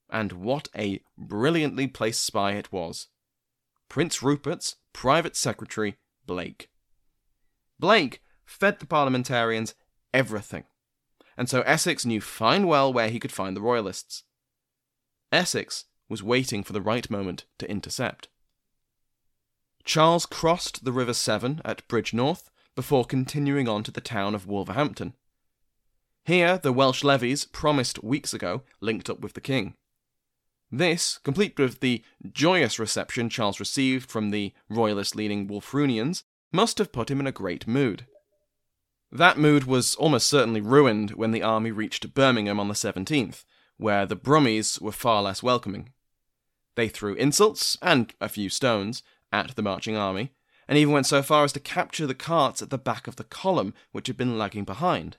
And 0.09 0.31
what 0.33 0.69
a 0.75 1.01
brilliantly 1.17 1.87
placed 1.87 2.23
spy 2.25 2.53
it 2.53 2.71
was. 2.71 3.07
Prince 3.89 4.21
Rupert's 4.23 4.77
private 4.93 5.35
secretary, 5.35 5.97
Blake. 6.25 6.69
Blake 7.79 8.21
fed 8.45 8.79
the 8.79 8.85
parliamentarians 8.85 9.75
everything, 10.13 10.63
and 11.37 11.49
so 11.49 11.61
Essex 11.61 12.05
knew 12.05 12.19
fine 12.19 12.65
well 12.65 12.91
where 12.91 13.09
he 13.09 13.19
could 13.19 13.31
find 13.31 13.55
the 13.55 13.61
Royalists. 13.61 14.23
Essex 15.31 15.85
was 16.09 16.23
waiting 16.23 16.63
for 16.63 16.73
the 16.73 16.81
right 16.81 17.09
moment 17.09 17.45
to 17.59 17.69
intercept. 17.69 18.29
Charles 19.87 20.25
crossed 20.25 20.83
the 20.83 20.91
River 20.91 21.13
Severn 21.13 21.61
at 21.63 21.87
Bridgnorth 21.87 22.49
before 22.75 23.05
continuing 23.05 23.69
on 23.69 23.83
to 23.83 23.91
the 23.91 24.01
town 24.01 24.35
of 24.35 24.45
Wolverhampton. 24.45 25.13
Here, 26.25 26.57
the 26.57 26.73
Welsh 26.73 27.05
levies, 27.05 27.45
promised 27.45 28.03
weeks 28.03 28.33
ago, 28.33 28.63
linked 28.81 29.09
up 29.09 29.21
with 29.21 29.31
the 29.31 29.39
king. 29.39 29.75
This, 30.69 31.19
complete 31.19 31.57
with 31.57 31.79
the 31.79 32.03
joyous 32.29 32.77
reception 32.77 33.29
Charles 33.29 33.61
received 33.61 34.11
from 34.11 34.31
the 34.31 34.53
royalist 34.69 35.15
leading 35.15 35.47
Wulfrunians, 35.47 36.23
must 36.51 36.79
have 36.79 36.91
put 36.91 37.09
him 37.09 37.21
in 37.21 37.27
a 37.27 37.31
great 37.31 37.65
mood. 37.65 38.05
That 39.09 39.37
mood 39.37 39.63
was 39.63 39.95
almost 39.95 40.27
certainly 40.27 40.59
ruined 40.59 41.11
when 41.11 41.31
the 41.31 41.43
army 41.43 41.71
reached 41.71 42.13
Birmingham 42.13 42.59
on 42.59 42.67
the 42.67 42.73
17th, 42.73 43.45
where 43.77 44.05
the 44.05 44.17
Brummies 44.17 44.81
were 44.81 44.91
far 44.91 45.23
less 45.23 45.41
welcoming. 45.41 45.93
They 46.75 46.89
threw 46.89 47.15
insults, 47.15 47.77
and 47.81 48.13
a 48.19 48.27
few 48.27 48.49
stones, 48.49 49.01
at 49.31 49.55
the 49.55 49.61
marching 49.61 49.95
army, 49.95 50.33
and 50.67 50.77
even 50.77 50.93
went 50.93 51.05
so 51.05 51.21
far 51.21 51.43
as 51.43 51.53
to 51.53 51.59
capture 51.59 52.07
the 52.07 52.15
carts 52.15 52.61
at 52.61 52.69
the 52.69 52.77
back 52.77 53.07
of 53.07 53.15
the 53.15 53.23
column 53.23 53.73
which 53.91 54.07
had 54.07 54.17
been 54.17 54.37
lagging 54.37 54.65
behind. 54.65 55.17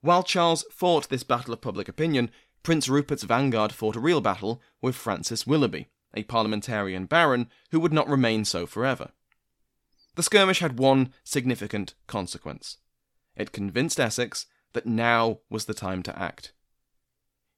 While 0.00 0.22
Charles 0.22 0.64
fought 0.70 1.08
this 1.08 1.22
battle 1.22 1.54
of 1.54 1.60
public 1.60 1.88
opinion, 1.88 2.30
Prince 2.62 2.88
Rupert's 2.88 3.22
vanguard 3.24 3.72
fought 3.72 3.96
a 3.96 4.00
real 4.00 4.20
battle 4.20 4.62
with 4.80 4.94
Francis 4.94 5.46
Willoughby, 5.46 5.88
a 6.14 6.24
parliamentarian 6.24 7.06
baron 7.06 7.50
who 7.70 7.80
would 7.80 7.92
not 7.92 8.08
remain 8.08 8.44
so 8.44 8.66
forever. 8.66 9.10
The 10.14 10.22
skirmish 10.22 10.60
had 10.60 10.78
one 10.78 11.12
significant 11.24 11.94
consequence. 12.06 12.78
It 13.36 13.52
convinced 13.52 13.98
Essex 13.98 14.46
that 14.74 14.86
now 14.86 15.40
was 15.50 15.64
the 15.64 15.74
time 15.74 16.02
to 16.04 16.18
act. 16.18 16.52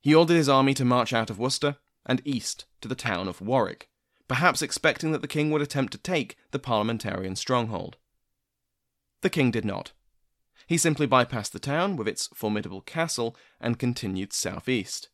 He 0.01 0.15
ordered 0.15 0.35
his 0.35 0.49
army 0.49 0.73
to 0.75 0.85
march 0.85 1.13
out 1.13 1.31
of 1.31 1.39
Worcester 1.39 1.77
and 2.07 2.23
east 2.25 2.65
to 2.81 2.89
the 2.89 2.95
town 2.95 3.29
of 3.29 3.41
Warwick, 3.41 3.91
perhaps 4.29 4.63
expecting 4.63 5.13
that 5.13 5.23
the 5.23 5.29
king 5.29 5.51
would 5.51 5.63
attempt 5.63 5.93
to 5.93 5.99
take 5.99 6.37
the 6.51 6.59
parliamentarian 6.59 7.37
stronghold. 7.37 7.97
The 9.23 9.31
king 9.31 9.51
did 9.51 9.65
not. 9.65 9.93
He 10.67 10.79
simply 10.79 11.07
bypassed 11.07 11.53
the 11.53 11.59
town 11.59 11.97
with 11.97 12.09
its 12.09 12.29
formidable 12.35 12.81
castle 12.81 13.37
and 13.61 13.79
continued 13.79 14.33
southeast. 14.33 15.09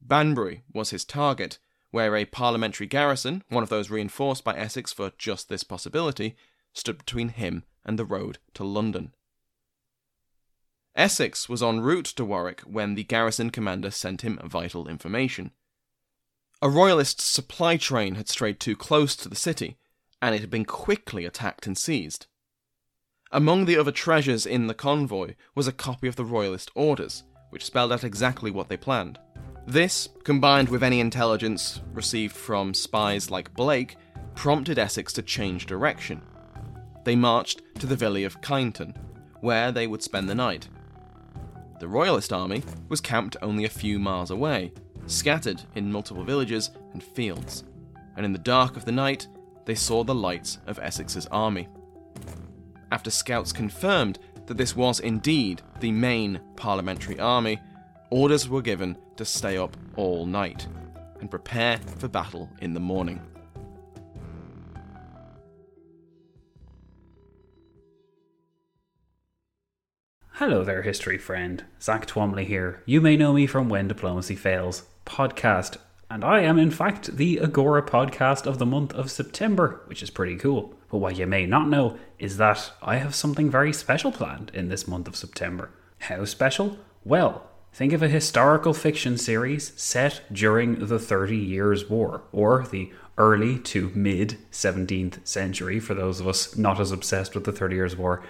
Banbury 0.00 0.62
was 0.72 0.90
his 0.90 1.04
target, 1.04 1.58
where 1.90 2.16
a 2.16 2.24
parliamentary 2.24 2.86
garrison, 2.86 3.44
one 3.48 3.62
of 3.62 3.68
those 3.68 3.90
reinforced 3.90 4.44
by 4.44 4.56
Essex 4.56 4.92
for 4.92 5.12
just 5.16 5.48
this 5.48 5.64
possibility, 5.64 6.36
stood 6.72 6.98
between 6.98 7.30
him 7.30 7.64
and 7.84 7.98
the 7.98 8.04
road 8.04 8.38
to 8.54 8.64
London. 8.64 9.14
Essex 10.94 11.48
was 11.48 11.62
en 11.62 11.80
route 11.80 12.04
to 12.04 12.24
Warwick 12.24 12.60
when 12.62 12.94
the 12.94 13.04
garrison 13.04 13.50
commander 13.50 13.90
sent 13.90 14.22
him 14.22 14.38
vital 14.44 14.88
information. 14.88 15.52
A 16.60 16.68
royalist 16.68 17.20
supply 17.20 17.76
train 17.76 18.16
had 18.16 18.28
strayed 18.28 18.58
too 18.58 18.74
close 18.74 19.14
to 19.14 19.28
the 19.28 19.36
city, 19.36 19.76
and 20.20 20.34
it 20.34 20.40
had 20.40 20.50
been 20.50 20.64
quickly 20.64 21.24
attacked 21.24 21.68
and 21.68 21.78
seized. 21.78 22.26
Among 23.30 23.64
the 23.64 23.76
other 23.78 23.92
treasures 23.92 24.44
in 24.44 24.66
the 24.66 24.74
convoy 24.74 25.36
was 25.54 25.68
a 25.68 25.72
copy 25.72 26.08
of 26.08 26.16
the 26.16 26.24
Royalist 26.24 26.72
orders, 26.74 27.22
which 27.50 27.64
spelled 27.64 27.92
out 27.92 28.02
exactly 28.02 28.50
what 28.50 28.68
they 28.68 28.76
planned. 28.76 29.20
This, 29.68 30.08
combined 30.24 30.68
with 30.68 30.82
any 30.82 30.98
intelligence 30.98 31.80
received 31.92 32.34
from 32.34 32.74
spies 32.74 33.30
like 33.30 33.54
Blake, 33.54 33.96
prompted 34.34 34.80
Essex 34.80 35.12
to 35.12 35.22
change 35.22 35.66
direction. 35.66 36.22
They 37.04 37.14
marched 37.14 37.62
to 37.78 37.86
the 37.86 37.94
village 37.94 38.24
of 38.24 38.40
Kineton, 38.40 38.96
where 39.42 39.70
they 39.70 39.86
would 39.86 40.02
spend 40.02 40.28
the 40.28 40.34
night. 40.34 40.68
The 41.78 41.86
Royalist 41.86 42.32
army 42.32 42.64
was 42.88 43.00
camped 43.00 43.36
only 43.42 43.64
a 43.64 43.68
few 43.68 44.00
miles 44.00 44.32
away, 44.32 44.72
scattered 45.08 45.62
in 45.74 45.90
multiple 45.90 46.22
villages 46.22 46.70
and 46.92 47.02
fields, 47.02 47.64
and 48.16 48.24
in 48.24 48.32
the 48.32 48.38
dark 48.38 48.76
of 48.76 48.84
the 48.84 48.92
night 48.92 49.26
they 49.64 49.74
saw 49.74 50.04
the 50.04 50.14
lights 50.14 50.58
of 50.66 50.78
Essex's 50.78 51.26
army 51.26 51.68
after 52.90 53.10
scouts 53.10 53.52
confirmed 53.52 54.18
that 54.46 54.56
this 54.56 54.74
was 54.74 55.00
indeed 55.00 55.62
the 55.80 55.92
main 55.92 56.40
parliamentary 56.56 57.18
army, 57.18 57.60
orders 58.10 58.48
were 58.48 58.62
given 58.62 58.96
to 59.16 59.24
stay 59.24 59.58
up 59.58 59.76
all 59.96 60.24
night 60.24 60.66
and 61.20 61.30
prepare 61.30 61.78
for 61.98 62.08
battle 62.08 62.48
in 62.60 62.72
the 62.72 62.80
morning. 62.80 63.20
Hello 70.32 70.62
there, 70.62 70.82
history 70.82 71.18
friend. 71.18 71.64
Zack 71.82 72.06
Twamley 72.06 72.46
here. 72.46 72.82
You 72.86 73.00
may 73.00 73.16
know 73.16 73.32
me 73.32 73.46
from 73.46 73.68
When 73.68 73.88
Diplomacy 73.88 74.36
Fails 74.36 74.84
podcast, 75.08 75.78
and 76.10 76.22
I 76.22 76.40
am 76.40 76.58
in 76.58 76.70
fact 76.70 77.16
the 77.16 77.40
Agora 77.40 77.82
podcast 77.82 78.46
of 78.46 78.58
the 78.58 78.66
month 78.66 78.92
of 78.94 79.10
September, 79.10 79.80
which 79.86 80.02
is 80.02 80.10
pretty 80.10 80.36
cool. 80.36 80.74
But 80.90 80.98
what 80.98 81.16
you 81.16 81.26
may 81.26 81.46
not 81.46 81.68
know 81.68 81.98
is 82.18 82.36
that 82.36 82.70
I 82.82 82.96
have 82.98 83.14
something 83.14 83.50
very 83.50 83.72
special 83.72 84.12
planned 84.12 84.50
in 84.54 84.68
this 84.68 84.86
month 84.86 85.08
of 85.08 85.16
September. 85.16 85.70
How 86.00 86.24
special? 86.24 86.78
Well, 87.04 87.48
think 87.72 87.92
of 87.92 88.02
a 88.02 88.08
historical 88.08 88.74
fiction 88.74 89.18
series 89.18 89.72
set 89.80 90.22
during 90.32 90.86
the 90.86 90.98
Thirty 90.98 91.38
Years' 91.38 91.88
War, 91.90 92.22
or 92.30 92.66
the 92.70 92.92
early 93.16 93.58
to 93.58 93.90
mid 93.94 94.36
17th 94.52 95.26
century, 95.26 95.80
for 95.80 95.94
those 95.94 96.20
of 96.20 96.28
us 96.28 96.56
not 96.56 96.78
as 96.78 96.92
obsessed 96.92 97.34
with 97.34 97.44
the 97.44 97.52
Thirty 97.52 97.76
Years' 97.76 97.96
War 97.96 98.22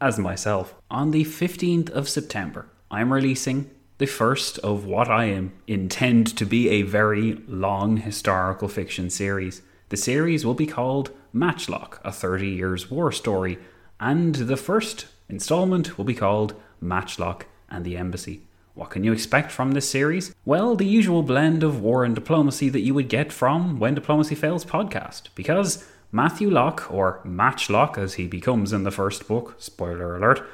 as 0.00 0.18
myself. 0.18 0.74
On 0.90 1.10
the 1.10 1.24
15th 1.24 1.90
of 1.90 2.08
September, 2.08 2.66
I'm 2.90 3.12
releasing 3.12 3.70
the 3.98 4.06
first 4.06 4.58
of 4.58 4.84
what 4.84 5.08
I 5.08 5.24
am 5.26 5.52
intend 5.66 6.36
to 6.36 6.44
be 6.44 6.68
a 6.68 6.82
very 6.82 7.34
long 7.48 7.96
historical 7.96 8.68
fiction 8.68 9.08
series. 9.08 9.62
The 9.88 9.96
series 9.96 10.44
will 10.44 10.54
be 10.54 10.66
called 10.66 11.10
Matchlock, 11.32 12.00
a 12.04 12.12
30 12.12 12.48
years 12.48 12.90
war 12.90 13.10
story, 13.10 13.58
and 13.98 14.34
the 14.34 14.56
first 14.56 15.06
installment 15.28 15.96
will 15.96 16.04
be 16.04 16.14
called 16.14 16.54
Matchlock 16.80 17.46
and 17.70 17.84
the 17.84 17.96
Embassy. 17.96 18.42
What 18.74 18.90
can 18.90 19.04
you 19.04 19.12
expect 19.12 19.50
from 19.50 19.72
this 19.72 19.88
series? 19.88 20.34
Well, 20.44 20.76
the 20.76 20.84
usual 20.84 21.22
blend 21.22 21.62
of 21.62 21.80
war 21.80 22.04
and 22.04 22.14
diplomacy 22.14 22.68
that 22.68 22.80
you 22.80 22.92
would 22.92 23.08
get 23.08 23.32
from 23.32 23.78
When 23.78 23.94
Diplomacy 23.94 24.34
Fails 24.34 24.66
podcast, 24.66 25.28
because 25.34 25.88
Matthew 26.12 26.50
Locke, 26.50 26.86
or 26.90 27.22
Matchlock 27.24 27.96
as 27.96 28.14
he 28.14 28.26
becomes 28.26 28.74
in 28.74 28.84
the 28.84 28.90
first 28.90 29.26
book, 29.26 29.54
spoiler 29.56 30.16
alert, 30.16 30.46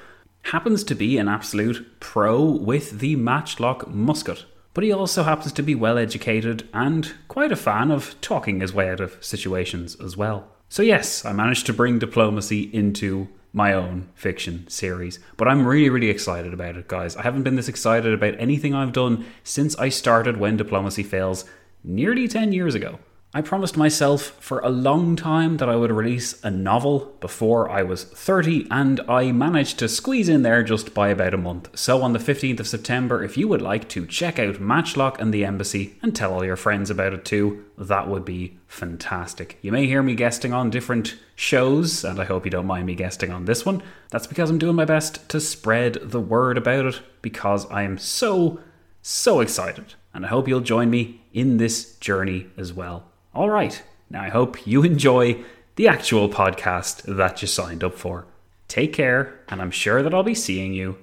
happens 0.43 0.85
to 0.85 0.95
be 0.95 1.19
an 1.19 1.29
absolute 1.29 2.01
pro 2.01 2.43
with 2.43 2.99
the 2.99 3.17
matchlock 3.17 3.89
musket. 3.89 4.45
But 4.75 4.85
he 4.85 4.93
also 4.93 5.23
happens 5.23 5.53
to 5.53 5.63
be 5.63 5.75
well 5.75 5.99
educated 5.99 6.69
and 6.73 7.13
quite 7.29 7.53
a 7.53 7.57
fan 7.57 7.91
of 7.91 8.15
talking 8.21 8.61
his 8.61 8.73
way 8.73 8.91
out 8.91 9.01
of 9.01 9.23
situations 9.23 9.97
as 9.97 10.17
well. 10.17 10.49
So, 10.69 10.83
yes, 10.83 11.25
I 11.25 11.33
managed 11.33 11.67
to 11.67 11.75
bring 11.75 11.99
diplomacy 11.99 12.71
into 12.73 13.29
my 13.53 13.75
own 13.75 14.09
fiction 14.15 14.67
series. 14.69 15.19
But 15.37 15.49
I'm 15.49 15.67
really, 15.67 15.91
really 15.91 16.09
excited 16.09 16.55
about 16.55 16.77
it, 16.77 16.89
guys. 16.89 17.17
I 17.17 17.23
haven't 17.23 17.43
been 17.43 17.57
this 17.57 17.69
excited 17.69 18.15
about 18.15 18.35
anything 18.39 18.75
I've 18.75 18.95
done 18.95 19.27
since 19.45 19.77
I 19.79 19.91
started 19.91 20.39
When 20.39 20.57
Diplomacy 20.57 21.03
Fails 21.03 21.45
nearly 21.85 22.27
10 22.29 22.53
years 22.53 22.75
ago. 22.75 22.99
I 23.35 23.41
promised 23.41 23.79
myself 23.79 24.21
for 24.41 24.59
a 24.59 24.69
long 24.69 25.17
time 25.17 25.57
that 25.57 25.69
I 25.71 25.75
would 25.75 25.91
release 25.91 26.39
a 26.45 26.51
novel 26.51 27.17
before 27.19 27.71
I 27.71 27.83
was 27.83 28.05
30, 28.05 28.67
and 28.71 29.01
I 29.09 29.33
managed 29.33 29.79
to 29.79 29.89
squeeze 29.89 30.29
in 30.29 30.43
there 30.43 30.62
just 30.62 30.93
by 30.93 31.09
about 31.09 31.33
a 31.33 31.39
month. 31.39 31.71
So, 31.75 32.03
on 32.03 32.12
the 32.12 32.19
15th 32.19 32.61
of 32.61 32.67
September, 32.67 33.25
if 33.25 33.39
you 33.39 33.49
would 33.49 33.62
like 33.62 33.89
to 33.89 34.05
check 34.05 34.39
out 34.39 34.61
Matchlock 34.61 35.19
and 35.19 35.33
the 35.33 35.47
Embassy 35.47 35.97
and 36.03 36.15
tell 36.15 36.35
all 36.35 36.45
your 36.45 36.57
friends 36.57 36.91
about 36.91 37.15
it 37.15 37.25
too, 37.25 37.65
that 37.79 38.07
would 38.07 38.27
be 38.27 38.59
fantastic. 38.67 39.57
You 39.62 39.73
may 39.73 39.87
hear 39.87 40.03
me 40.03 40.15
guesting 40.15 40.53
on 40.53 40.69
different 40.69 41.17
shows, 41.35 42.05
and 42.05 42.21
I 42.21 42.27
hope 42.27 42.45
you 42.45 42.51
don't 42.51 42.67
mind 42.67 42.85
me 42.85 42.95
guesting 42.95 43.33
on 43.33 43.47
this 43.47 43.65
one. 43.65 43.83
That's 44.11 44.27
because 44.27 44.51
I'm 44.51 44.59
doing 44.59 44.77
my 44.77 44.85
best 44.85 45.27
to 45.31 45.41
spread 45.41 45.95
the 46.03 46.21
word 46.21 46.59
about 46.59 46.85
it 46.85 47.01
because 47.23 47.65
I 47.71 47.85
am 47.85 47.97
so, 47.97 48.61
so 49.01 49.41
excited. 49.41 49.95
And 50.12 50.27
I 50.27 50.29
hope 50.29 50.49
you'll 50.49 50.61
join 50.61 50.91
me 50.91 51.23
in 51.33 51.57
this 51.57 51.97
journey 51.97 52.49
as 52.59 52.75
well. 52.75 53.12
All 53.35 53.49
right. 53.49 53.83
Now, 54.11 54.23
I 54.23 54.29
hope 54.29 54.67
you 54.67 54.83
enjoy 54.83 55.43
the 55.77 55.89
actual 55.89 56.29
podcast 56.29 57.03
that 57.17 57.41
you 57.41 57.49
signed 57.49 57.83
up 57.83 57.95
for. 57.95 58.27
Take 58.69 58.93
care, 58.93 59.41
and 59.49 59.61
I'm 59.62 59.71
sure 59.71 60.03
that 60.03 60.12
I'll 60.12 60.23
be 60.23 60.35
seeing 60.35 60.75
you 60.75 60.99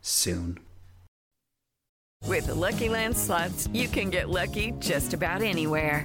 soon. 0.00 0.58
With 2.24 2.46
the 2.46 2.54
Lucky 2.54 2.88
Land 2.88 3.16
slots, 3.16 3.68
you 3.72 3.86
can 3.86 4.10
get 4.10 4.28
lucky 4.28 4.72
just 4.80 5.14
about 5.14 5.42
anywhere. 5.42 6.04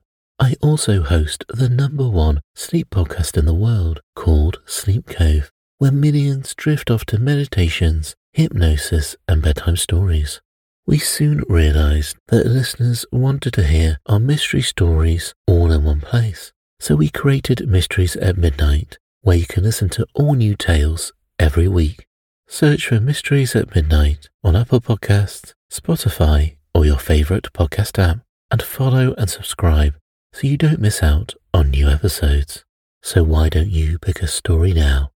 I 0.41 0.55
also 0.59 1.03
host 1.03 1.45
the 1.49 1.69
number 1.69 2.09
one 2.09 2.41
sleep 2.55 2.89
podcast 2.89 3.37
in 3.37 3.45
the 3.45 3.53
world 3.53 4.01
called 4.15 4.59
Sleep 4.65 5.05
Cove, 5.05 5.51
where 5.77 5.91
millions 5.91 6.55
drift 6.55 6.89
off 6.89 7.05
to 7.05 7.19
meditations, 7.19 8.15
hypnosis, 8.33 9.15
and 9.27 9.43
bedtime 9.43 9.77
stories. 9.77 10.41
We 10.87 10.97
soon 10.97 11.43
realized 11.47 12.17
that 12.29 12.47
listeners 12.47 13.05
wanted 13.11 13.53
to 13.53 13.63
hear 13.63 13.99
our 14.07 14.17
mystery 14.17 14.63
stories 14.63 15.35
all 15.45 15.71
in 15.71 15.83
one 15.83 16.01
place. 16.01 16.51
So 16.79 16.95
we 16.95 17.09
created 17.09 17.69
Mysteries 17.69 18.15
at 18.15 18.35
Midnight, 18.35 18.97
where 19.21 19.37
you 19.37 19.45
can 19.45 19.63
listen 19.63 19.89
to 19.89 20.07
all 20.15 20.33
new 20.33 20.55
tales 20.55 21.13
every 21.37 21.67
week. 21.67 22.07
Search 22.47 22.87
for 22.87 22.99
Mysteries 22.99 23.55
at 23.55 23.75
Midnight 23.75 24.27
on 24.43 24.55
Apple 24.55 24.81
Podcasts, 24.81 25.53
Spotify, 25.71 26.55
or 26.73 26.83
your 26.83 26.97
favorite 26.97 27.53
podcast 27.53 27.99
app, 27.99 28.21
and 28.49 28.63
follow 28.63 29.13
and 29.19 29.29
subscribe 29.29 29.93
so 30.33 30.47
you 30.47 30.57
don't 30.57 30.79
miss 30.79 31.03
out 31.03 31.33
on 31.53 31.71
new 31.71 31.87
episodes. 31.87 32.63
So 33.01 33.23
why 33.23 33.49
don't 33.49 33.69
you 33.69 33.99
pick 33.99 34.21
a 34.21 34.27
story 34.27 34.73
now? 34.73 35.11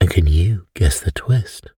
And 0.00 0.10
can 0.10 0.26
you 0.26 0.66
guess 0.74 1.00
the 1.00 1.12
twist? 1.12 1.70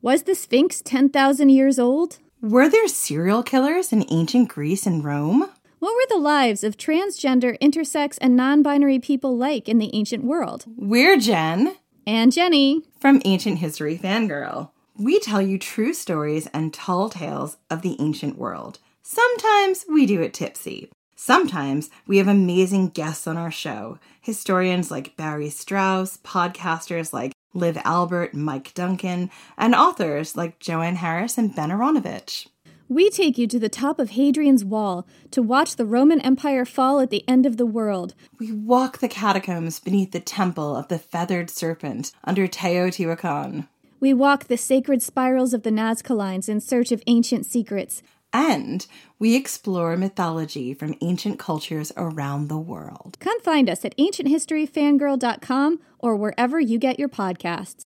Was 0.00 0.24
the 0.24 0.34
Sphinx 0.34 0.82
10,000 0.84 1.48
years 1.48 1.78
old? 1.78 2.18
Were 2.40 2.68
there 2.68 2.88
serial 2.88 3.42
killers 3.42 3.92
in 3.92 4.04
ancient 4.10 4.48
Greece 4.48 4.86
and 4.86 5.04
Rome? 5.04 5.48
What 5.78 5.94
were 5.94 6.06
the 6.08 6.22
lives 6.22 6.62
of 6.64 6.76
transgender, 6.76 7.58
intersex, 7.60 8.18
and 8.20 8.36
non 8.36 8.62
binary 8.62 8.98
people 8.98 9.36
like 9.36 9.68
in 9.68 9.78
the 9.78 9.90
ancient 9.94 10.24
world? 10.24 10.64
We're 10.76 11.16
Jen. 11.16 11.76
And 12.06 12.32
Jenny. 12.32 12.82
From 13.00 13.22
Ancient 13.24 13.58
History 13.58 13.96
Fangirl. 13.96 14.70
We 14.96 15.20
tell 15.20 15.40
you 15.40 15.58
true 15.58 15.94
stories 15.94 16.48
and 16.52 16.74
tall 16.74 17.08
tales 17.08 17.56
of 17.70 17.82
the 17.82 17.96
ancient 18.00 18.36
world. 18.36 18.78
Sometimes 19.02 19.84
we 19.88 20.06
do 20.06 20.20
it 20.20 20.34
tipsy. 20.34 20.90
Sometimes 21.24 21.88
we 22.04 22.18
have 22.18 22.26
amazing 22.26 22.88
guests 22.88 23.28
on 23.28 23.36
our 23.36 23.52
show 23.52 24.00
historians 24.20 24.90
like 24.90 25.16
Barry 25.16 25.50
Strauss, 25.50 26.16
podcasters 26.24 27.12
like 27.12 27.30
Liv 27.54 27.78
Albert, 27.84 28.34
Mike 28.34 28.74
Duncan, 28.74 29.30
and 29.56 29.72
authors 29.72 30.36
like 30.36 30.58
Joanne 30.58 30.96
Harris 30.96 31.38
and 31.38 31.54
Ben 31.54 31.70
Aaronovitch. 31.70 32.48
We 32.88 33.08
take 33.08 33.38
you 33.38 33.46
to 33.46 33.60
the 33.60 33.68
top 33.68 34.00
of 34.00 34.10
Hadrian's 34.10 34.64
Wall 34.64 35.06
to 35.30 35.42
watch 35.42 35.76
the 35.76 35.86
Roman 35.86 36.20
Empire 36.22 36.64
fall 36.64 36.98
at 36.98 37.10
the 37.10 37.22
end 37.28 37.46
of 37.46 37.56
the 37.56 37.66
world. 37.66 38.14
We 38.40 38.50
walk 38.50 38.98
the 38.98 39.06
catacombs 39.06 39.78
beneath 39.78 40.10
the 40.10 40.18
temple 40.18 40.74
of 40.74 40.88
the 40.88 40.98
feathered 40.98 41.50
serpent 41.50 42.10
under 42.24 42.48
Teotihuacan. 42.48 43.68
We 44.00 44.12
walk 44.12 44.48
the 44.48 44.56
sacred 44.56 45.00
spirals 45.00 45.54
of 45.54 45.62
the 45.62 45.70
Nazca 45.70 46.16
Lines 46.16 46.48
in 46.48 46.60
search 46.60 46.90
of 46.90 47.04
ancient 47.06 47.46
secrets. 47.46 48.02
And 48.32 48.86
we 49.18 49.36
explore 49.36 49.96
mythology 49.96 50.74
from 50.74 50.96
ancient 51.02 51.38
cultures 51.38 51.92
around 51.96 52.48
the 52.48 52.58
world. 52.58 53.16
Come 53.20 53.40
find 53.40 53.68
us 53.68 53.84
at 53.84 53.96
ancienthistoryfangirl.com 53.96 55.80
or 55.98 56.16
wherever 56.16 56.58
you 56.58 56.78
get 56.78 56.98
your 56.98 57.08
podcasts. 57.08 57.84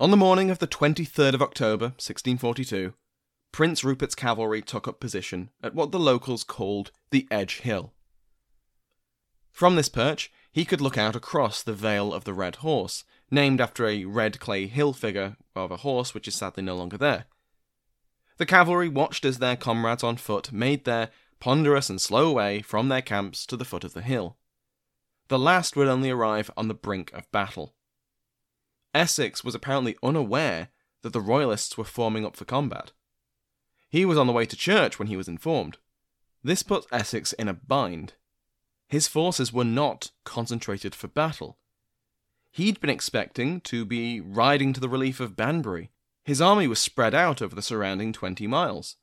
On 0.00 0.10
the 0.10 0.16
morning 0.16 0.50
of 0.50 0.58
the 0.58 0.66
23rd 0.66 1.34
of 1.34 1.42
October, 1.42 1.86
1642, 1.86 2.94
Prince 3.52 3.84
Rupert's 3.84 4.14
cavalry 4.14 4.62
took 4.62 4.88
up 4.88 4.98
position 4.98 5.50
at 5.62 5.74
what 5.74 5.92
the 5.92 6.00
locals 6.00 6.42
called 6.42 6.90
the 7.10 7.28
Edge 7.30 7.60
Hill. 7.60 7.92
From 9.52 9.76
this 9.76 9.90
perch, 9.90 10.32
he 10.50 10.64
could 10.64 10.80
look 10.80 10.96
out 10.96 11.14
across 11.14 11.62
the 11.62 11.74
Vale 11.74 12.12
of 12.12 12.24
the 12.24 12.32
Red 12.32 12.56
Horse, 12.56 13.04
named 13.30 13.60
after 13.60 13.86
a 13.86 14.04
red 14.06 14.40
clay 14.40 14.66
hill 14.66 14.92
figure 14.92 15.36
of 15.54 15.70
a 15.70 15.78
horse 15.78 16.14
which 16.14 16.26
is 16.26 16.34
sadly 16.34 16.62
no 16.62 16.74
longer 16.74 16.96
there. 16.96 17.26
The 18.38 18.46
cavalry 18.46 18.88
watched 18.88 19.24
as 19.24 19.38
their 19.38 19.56
comrades 19.56 20.02
on 20.02 20.16
foot 20.16 20.52
made 20.52 20.84
their 20.84 21.10
ponderous 21.40 21.90
and 21.90 22.00
slow 22.00 22.32
way 22.32 22.62
from 22.62 22.88
their 22.88 23.02
camps 23.02 23.44
to 23.46 23.56
the 23.56 23.64
foot 23.64 23.84
of 23.84 23.94
the 23.94 24.02
hill. 24.02 24.36
The 25.28 25.38
last 25.38 25.76
would 25.76 25.88
only 25.88 26.10
arrive 26.10 26.50
on 26.56 26.68
the 26.68 26.74
brink 26.74 27.12
of 27.12 27.30
battle. 27.32 27.74
Essex 28.94 29.42
was 29.42 29.54
apparently 29.54 29.96
unaware 30.02 30.68
that 31.02 31.12
the 31.12 31.20
Royalists 31.20 31.76
were 31.76 31.84
forming 31.84 32.24
up 32.24 32.36
for 32.36 32.44
combat. 32.44 32.92
He 33.88 34.04
was 34.04 34.18
on 34.18 34.26
the 34.26 34.32
way 34.32 34.46
to 34.46 34.56
church 34.56 34.98
when 34.98 35.08
he 35.08 35.16
was 35.16 35.28
informed. 35.28 35.78
This 36.42 36.62
put 36.62 36.86
Essex 36.92 37.32
in 37.34 37.48
a 37.48 37.54
bind. 37.54 38.14
His 38.88 39.08
forces 39.08 39.52
were 39.52 39.64
not 39.64 40.10
concentrated 40.24 40.94
for 40.94 41.08
battle. 41.08 41.58
He'd 42.50 42.80
been 42.80 42.90
expecting 42.90 43.60
to 43.62 43.84
be 43.84 44.20
riding 44.20 44.72
to 44.72 44.80
the 44.80 44.88
relief 44.88 45.20
of 45.20 45.36
Banbury 45.36 45.90
his 46.24 46.40
army 46.40 46.66
was 46.66 46.78
spread 46.78 47.14
out 47.14 47.42
over 47.42 47.54
the 47.54 47.62
surrounding 47.62 48.12
20 48.12 48.46
miles. 48.46 48.96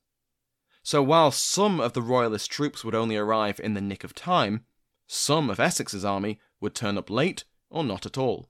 So 0.84 1.04
while 1.04 1.32
some 1.32 1.80
of 1.80 1.94
the 1.94 2.02
royalist 2.02 2.50
troops 2.50 2.84
would 2.84 2.96
only 2.96 3.18
arrive 3.18 3.60
in 3.60 3.74
the 3.74 3.82
nick 3.82 4.04
of 4.04 4.16
time, 4.16 4.66
some 5.08 5.50
of 5.50 5.60
Essex's 5.60 6.06
army 6.06 6.40
would 6.62 6.76
turn 6.76 6.98
up 6.98 7.10
late 7.10 7.44
or 7.70 7.84
not 7.84 8.06
at 8.06 8.18
all. 8.18 8.50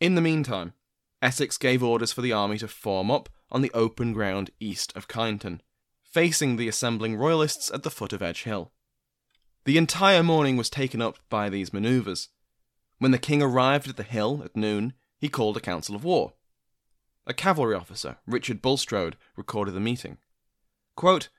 In 0.00 0.14
the 0.14 0.20
meantime, 0.20 0.72
Essex 1.20 1.56
gave 1.56 1.82
orders 1.82 2.12
for 2.12 2.22
the 2.22 2.32
army 2.32 2.58
to 2.58 2.68
form 2.68 3.10
up 3.10 3.28
on 3.50 3.62
the 3.62 3.70
open 3.72 4.12
ground 4.12 4.50
east 4.60 4.92
of 4.96 5.08
Kineton, 5.08 5.60
facing 6.02 6.56
the 6.56 6.68
assembling 6.68 7.16
royalists 7.16 7.70
at 7.70 7.82
the 7.82 7.90
foot 7.90 8.12
of 8.12 8.22
Edge 8.22 8.42
Hill. 8.42 8.72
The 9.64 9.78
entire 9.78 10.22
morning 10.22 10.56
was 10.56 10.68
taken 10.68 11.00
up 11.00 11.18
by 11.30 11.48
these 11.48 11.72
manoeuvres. 11.72 12.28
When 12.98 13.10
the 13.10 13.18
king 13.18 13.42
arrived 13.42 13.88
at 13.88 13.96
the 13.96 14.02
hill 14.02 14.42
at 14.44 14.56
noon, 14.56 14.92
he 15.18 15.28
called 15.28 15.56
a 15.56 15.60
council 15.60 15.96
of 15.96 16.04
war. 16.04 16.34
A 17.26 17.34
cavalry 17.34 17.74
officer, 17.74 18.18
Richard 18.26 18.60
Bulstrode, 18.60 19.16
recorded 19.36 19.72
the 19.72 19.80
meeting. 19.80 20.18
Quote, 20.94 21.30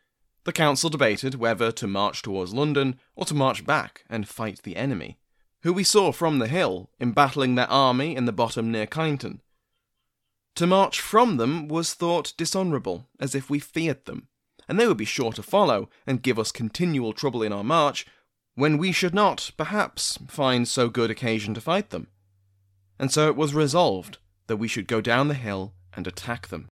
the 0.43 0.51
council 0.51 0.89
debated 0.89 1.35
whether 1.35 1.71
to 1.71 1.87
march 1.87 2.21
towards 2.21 2.53
London 2.53 2.99
or 3.15 3.25
to 3.25 3.33
march 3.33 3.65
back 3.65 4.03
and 4.09 4.27
fight 4.27 4.61
the 4.63 4.75
enemy, 4.75 5.17
who 5.61 5.73
we 5.73 5.83
saw 5.83 6.11
from 6.11 6.39
the 6.39 6.47
hill 6.47 6.89
embattling 6.99 7.55
their 7.55 7.69
army 7.69 8.15
in 8.15 8.25
the 8.25 8.31
bottom 8.31 8.71
near 8.71 8.85
Kineton. 8.85 9.41
To 10.55 10.67
march 10.67 11.01
from 11.01 11.37
them 11.37 11.67
was 11.67 11.93
thought 11.93 12.33
dishonourable, 12.37 13.07
as 13.19 13.35
if 13.35 13.49
we 13.49 13.59
feared 13.59 14.05
them, 14.05 14.27
and 14.67 14.79
they 14.79 14.87
would 14.87 14.97
be 14.97 15.05
sure 15.05 15.33
to 15.33 15.43
follow 15.43 15.89
and 16.07 16.21
give 16.21 16.39
us 16.39 16.51
continual 16.51 17.13
trouble 17.13 17.43
in 17.43 17.51
our 17.51 17.63
march, 17.63 18.05
when 18.53 18.77
we 18.77 18.91
should 18.91 19.13
not, 19.13 19.51
perhaps, 19.57 20.17
find 20.27 20.67
so 20.67 20.89
good 20.89 21.11
occasion 21.11 21.53
to 21.53 21.61
fight 21.61 21.89
them. 21.89 22.07
and 22.97 23.11
so 23.11 23.27
it 23.27 23.35
was 23.35 23.53
resolved 23.53 24.19
that 24.47 24.57
we 24.57 24.67
should 24.67 24.87
go 24.87 25.01
down 25.01 25.27
the 25.27 25.33
hill 25.33 25.73
and 25.93 26.07
attack 26.07 26.47
them. 26.47 26.67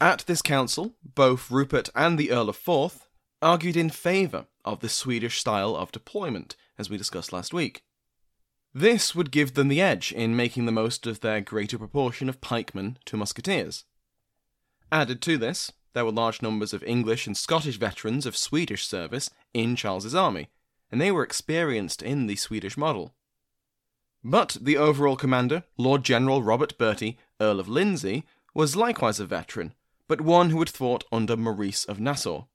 At 0.00 0.24
this 0.26 0.42
council, 0.42 0.94
both 1.02 1.50
Rupert 1.50 1.88
and 1.94 2.18
the 2.18 2.30
Earl 2.32 2.48
of 2.48 2.56
Forth 2.56 3.06
argued 3.40 3.76
in 3.76 3.90
favour 3.90 4.46
of 4.64 4.80
the 4.80 4.88
Swedish 4.88 5.38
style 5.38 5.76
of 5.76 5.92
deployment, 5.92 6.56
as 6.78 6.88
we 6.88 6.96
discussed 6.96 7.32
last 7.32 7.52
week. 7.52 7.82
This 8.74 9.14
would 9.14 9.30
give 9.30 9.54
them 9.54 9.68
the 9.68 9.80
edge 9.80 10.12
in 10.12 10.34
making 10.34 10.66
the 10.66 10.72
most 10.72 11.06
of 11.06 11.20
their 11.20 11.40
greater 11.40 11.78
proportion 11.78 12.28
of 12.28 12.40
pikemen 12.40 12.98
to 13.04 13.16
musketeers. 13.16 13.84
Added 14.90 15.20
to 15.22 15.36
this, 15.36 15.72
there 15.92 16.04
were 16.04 16.12
large 16.12 16.40
numbers 16.40 16.72
of 16.72 16.82
English 16.84 17.26
and 17.26 17.36
Scottish 17.36 17.76
veterans 17.76 18.24
of 18.24 18.36
Swedish 18.36 18.86
service 18.86 19.28
in 19.52 19.76
Charles's 19.76 20.14
army, 20.14 20.48
and 20.90 21.00
they 21.00 21.10
were 21.10 21.22
experienced 21.22 22.02
in 22.02 22.26
the 22.26 22.36
Swedish 22.36 22.76
model. 22.76 23.14
But 24.24 24.56
the 24.60 24.76
overall 24.76 25.16
commander, 25.16 25.64
Lord 25.76 26.04
General 26.04 26.42
Robert 26.42 26.78
Bertie, 26.78 27.18
Earl 27.40 27.58
of 27.58 27.68
Lindsey, 27.68 28.24
was 28.54 28.76
likewise 28.76 29.18
a 29.18 29.26
veteran, 29.26 29.74
but 30.06 30.20
one 30.20 30.50
who 30.50 30.60
had 30.60 30.68
fought 30.68 31.04
under 31.10 31.36
Maurice 31.36 31.84
of 31.84 31.98
Nassau. 31.98 32.46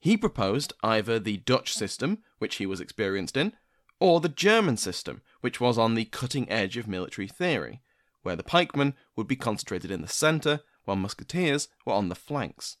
He 0.00 0.16
proposed 0.16 0.72
either 0.82 1.18
the 1.18 1.38
Dutch 1.38 1.74
system, 1.74 2.22
which 2.38 2.56
he 2.56 2.66
was 2.66 2.80
experienced 2.80 3.36
in, 3.36 3.52
or 4.00 4.20
the 4.20 4.28
German 4.28 4.78
system, 4.78 5.20
which 5.40 5.60
was 5.60 5.76
on 5.76 5.94
the 5.94 6.06
cutting 6.06 6.48
edge 6.50 6.76
of 6.78 6.88
military 6.88 7.28
theory, 7.28 7.82
where 8.22 8.36
the 8.36 8.42
pikemen 8.42 8.94
would 9.16 9.26
be 9.26 9.36
concentrated 9.36 9.90
in 9.90 10.00
the 10.00 10.08
centre, 10.08 10.60
while 10.84 10.96
musketeers 10.96 11.68
were 11.84 11.92
on 11.92 12.08
the 12.08 12.14
flanks. 12.14 12.78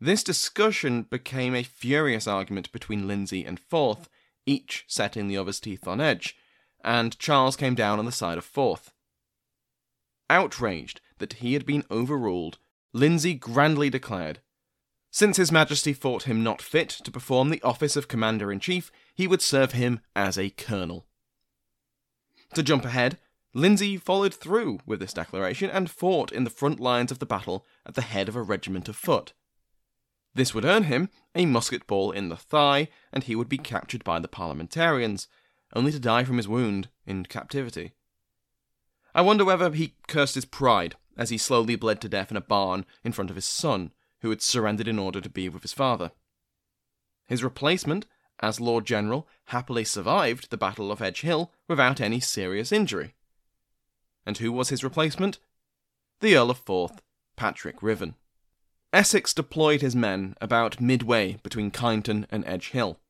This 0.00 0.22
discussion 0.22 1.02
became 1.02 1.54
a 1.54 1.62
furious 1.64 2.28
argument 2.28 2.70
between 2.70 3.08
Lindsey 3.08 3.44
and 3.44 3.58
Forth, 3.58 4.08
each 4.46 4.84
setting 4.86 5.26
the 5.26 5.36
other's 5.36 5.60
teeth 5.60 5.88
on 5.88 6.00
edge, 6.00 6.36
and 6.84 7.18
Charles 7.18 7.56
came 7.56 7.74
down 7.74 7.98
on 7.98 8.04
the 8.04 8.12
side 8.12 8.38
of 8.38 8.44
Forth. 8.44 8.92
Outraged 10.30 11.00
that 11.18 11.34
he 11.34 11.54
had 11.54 11.66
been 11.66 11.84
overruled, 11.90 12.58
Lindsey 12.92 13.34
grandly 13.34 13.90
declared, 13.90 14.40
Since 15.10 15.36
His 15.36 15.50
Majesty 15.50 15.92
thought 15.92 16.24
him 16.24 16.42
not 16.42 16.62
fit 16.62 16.88
to 16.90 17.10
perform 17.10 17.50
the 17.50 17.62
office 17.62 17.96
of 17.96 18.08
Commander 18.08 18.52
in 18.52 18.60
Chief, 18.60 18.90
he 19.14 19.26
would 19.26 19.42
serve 19.42 19.72
him 19.72 20.00
as 20.14 20.38
a 20.38 20.50
colonel. 20.50 21.06
To 22.54 22.62
jump 22.62 22.84
ahead, 22.84 23.18
Lindsey 23.52 23.96
followed 23.96 24.34
through 24.34 24.80
with 24.84 25.00
this 25.00 25.12
declaration 25.12 25.70
and 25.70 25.90
fought 25.90 26.32
in 26.32 26.44
the 26.44 26.50
front 26.50 26.80
lines 26.80 27.12
of 27.12 27.20
the 27.20 27.26
battle 27.26 27.64
at 27.86 27.94
the 27.94 28.02
head 28.02 28.28
of 28.28 28.36
a 28.36 28.42
regiment 28.42 28.88
of 28.88 28.96
foot. 28.96 29.32
This 30.34 30.52
would 30.52 30.64
earn 30.64 30.84
him 30.84 31.08
a 31.34 31.46
musket 31.46 31.86
ball 31.86 32.10
in 32.10 32.28
the 32.28 32.36
thigh, 32.36 32.88
and 33.12 33.24
he 33.24 33.36
would 33.36 33.48
be 33.48 33.58
captured 33.58 34.02
by 34.02 34.18
the 34.18 34.28
parliamentarians, 34.28 35.28
only 35.74 35.92
to 35.92 35.98
die 35.98 36.24
from 36.24 36.36
his 36.36 36.48
wound 36.48 36.88
in 37.06 37.24
captivity. 37.24 37.92
I 39.14 39.22
wonder 39.22 39.44
whether 39.44 39.70
he 39.72 39.94
cursed 40.08 40.34
his 40.34 40.44
pride 40.44 40.96
as 41.16 41.30
he 41.30 41.38
slowly 41.38 41.76
bled 41.76 42.00
to 42.00 42.08
death 42.08 42.30
in 42.30 42.36
a 42.36 42.40
barn 42.40 42.84
in 43.02 43.12
front 43.12 43.30
of 43.30 43.36
his 43.36 43.44
son, 43.44 43.92
who 44.20 44.30
had 44.30 44.42
surrendered 44.42 44.88
in 44.88 44.98
order 44.98 45.20
to 45.20 45.28
be 45.28 45.48
with 45.48 45.62
his 45.62 45.72
father. 45.72 46.10
His 47.26 47.44
replacement, 47.44 48.06
as 48.40 48.60
Lord 48.60 48.84
General, 48.84 49.28
happily 49.46 49.84
survived 49.84 50.50
the 50.50 50.56
Battle 50.56 50.90
of 50.90 51.00
Edge 51.00 51.20
Hill 51.20 51.52
without 51.68 52.00
any 52.00 52.20
serious 52.20 52.72
injury. 52.72 53.14
And 54.26 54.38
who 54.38 54.50
was 54.50 54.70
his 54.70 54.82
replacement? 54.82 55.38
The 56.20 56.36
Earl 56.36 56.50
of 56.50 56.58
Forth, 56.58 57.02
Patrick 57.36 57.82
Ruthven. 57.82 58.14
Essex 58.92 59.34
deployed 59.34 59.82
his 59.82 59.94
men 59.94 60.36
about 60.40 60.80
midway 60.80 61.38
between 61.42 61.70
Kineton 61.70 62.26
and 62.30 62.44
Edge 62.46 62.70
Hill, 62.70 63.00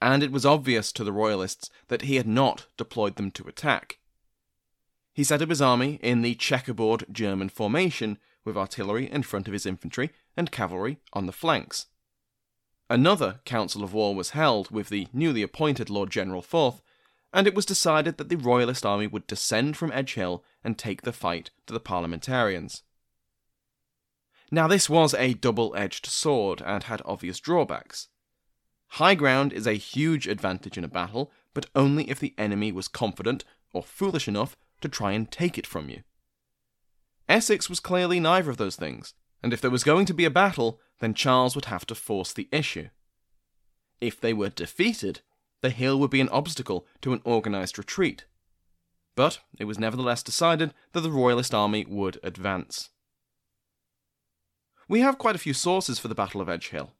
and 0.00 0.22
it 0.22 0.32
was 0.32 0.46
obvious 0.46 0.92
to 0.92 1.04
the 1.04 1.12
Royalists 1.12 1.70
that 1.88 2.02
he 2.02 2.16
had 2.16 2.26
not 2.26 2.66
deployed 2.76 3.16
them 3.16 3.30
to 3.32 3.48
attack. 3.48 3.98
He 5.14 5.24
set 5.24 5.40
up 5.40 5.48
his 5.48 5.62
army 5.62 5.98
in 6.02 6.22
the 6.22 6.34
checkerboard 6.34 7.06
German 7.10 7.48
formation, 7.48 8.18
with 8.44 8.56
artillery 8.56 9.10
in 9.10 9.22
front 9.22 9.48
of 9.48 9.52
his 9.52 9.66
infantry 9.66 10.10
and 10.36 10.52
cavalry 10.52 10.98
on 11.12 11.26
the 11.26 11.32
flanks. 11.32 11.86
Another 12.88 13.40
council 13.44 13.82
of 13.82 13.92
war 13.92 14.14
was 14.14 14.30
held 14.30 14.70
with 14.70 14.88
the 14.88 15.08
newly 15.12 15.42
appointed 15.42 15.90
Lord 15.90 16.10
General 16.10 16.42
Forth, 16.42 16.80
and 17.32 17.46
it 17.46 17.54
was 17.54 17.66
decided 17.66 18.16
that 18.16 18.28
the 18.28 18.36
Royalist 18.36 18.86
army 18.86 19.06
would 19.06 19.26
descend 19.26 19.76
from 19.76 19.90
Edge 19.92 20.14
Hill 20.14 20.44
and 20.62 20.78
take 20.78 21.02
the 21.02 21.12
fight 21.12 21.50
to 21.66 21.74
the 21.74 21.80
parliamentarians. 21.80 22.82
Now, 24.50 24.68
this 24.68 24.88
was 24.88 25.12
a 25.14 25.34
double 25.34 25.74
edged 25.76 26.06
sword 26.06 26.62
and 26.64 26.84
had 26.84 27.02
obvious 27.04 27.40
drawbacks. 27.40 28.08
High 28.88 29.14
ground 29.14 29.52
is 29.52 29.66
a 29.66 29.74
huge 29.74 30.26
advantage 30.26 30.78
in 30.78 30.84
a 30.84 30.88
battle, 30.88 31.30
but 31.54 31.66
only 31.74 32.08
if 32.10 32.18
the 32.18 32.34
enemy 32.38 32.72
was 32.72 32.88
confident 32.88 33.44
or 33.72 33.82
foolish 33.82 34.28
enough 34.28 34.56
to 34.80 34.88
try 34.88 35.12
and 35.12 35.30
take 35.30 35.58
it 35.58 35.66
from 35.66 35.88
you. 35.88 36.02
Essex 37.28 37.68
was 37.68 37.80
clearly 37.80 38.20
neither 38.20 38.50
of 38.50 38.56
those 38.56 38.76
things, 38.76 39.14
and 39.42 39.52
if 39.52 39.60
there 39.60 39.70
was 39.70 39.84
going 39.84 40.06
to 40.06 40.14
be 40.14 40.24
a 40.24 40.30
battle, 40.30 40.80
then 41.00 41.14
Charles 41.14 41.54
would 41.54 41.66
have 41.66 41.86
to 41.86 41.94
force 41.94 42.32
the 42.32 42.48
issue. 42.52 42.88
If 44.00 44.20
they 44.20 44.32
were 44.32 44.48
defeated, 44.48 45.20
the 45.62 45.70
hill 45.70 45.98
would 45.98 46.10
be 46.10 46.20
an 46.20 46.28
obstacle 46.28 46.86
to 47.02 47.12
an 47.12 47.22
organised 47.26 47.78
retreat. 47.78 48.24
But 49.14 49.40
it 49.58 49.64
was 49.64 49.78
nevertheless 49.78 50.22
decided 50.22 50.72
that 50.92 51.00
the 51.00 51.10
Royalist 51.10 51.54
army 51.54 51.84
would 51.88 52.20
advance. 52.22 52.90
We 54.88 55.00
have 55.00 55.18
quite 55.18 55.34
a 55.34 55.40
few 55.40 55.54
sources 55.54 55.98
for 55.98 56.08
the 56.08 56.14
Battle 56.14 56.40
of 56.40 56.48
Edge 56.48 56.68
Hill. 56.68 56.92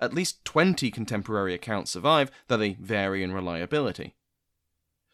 At 0.00 0.14
least 0.14 0.44
20 0.44 0.90
contemporary 0.90 1.52
accounts 1.52 1.90
survive, 1.90 2.30
though 2.48 2.56
they 2.56 2.72
vary 2.80 3.22
in 3.22 3.32
reliability. 3.32 4.14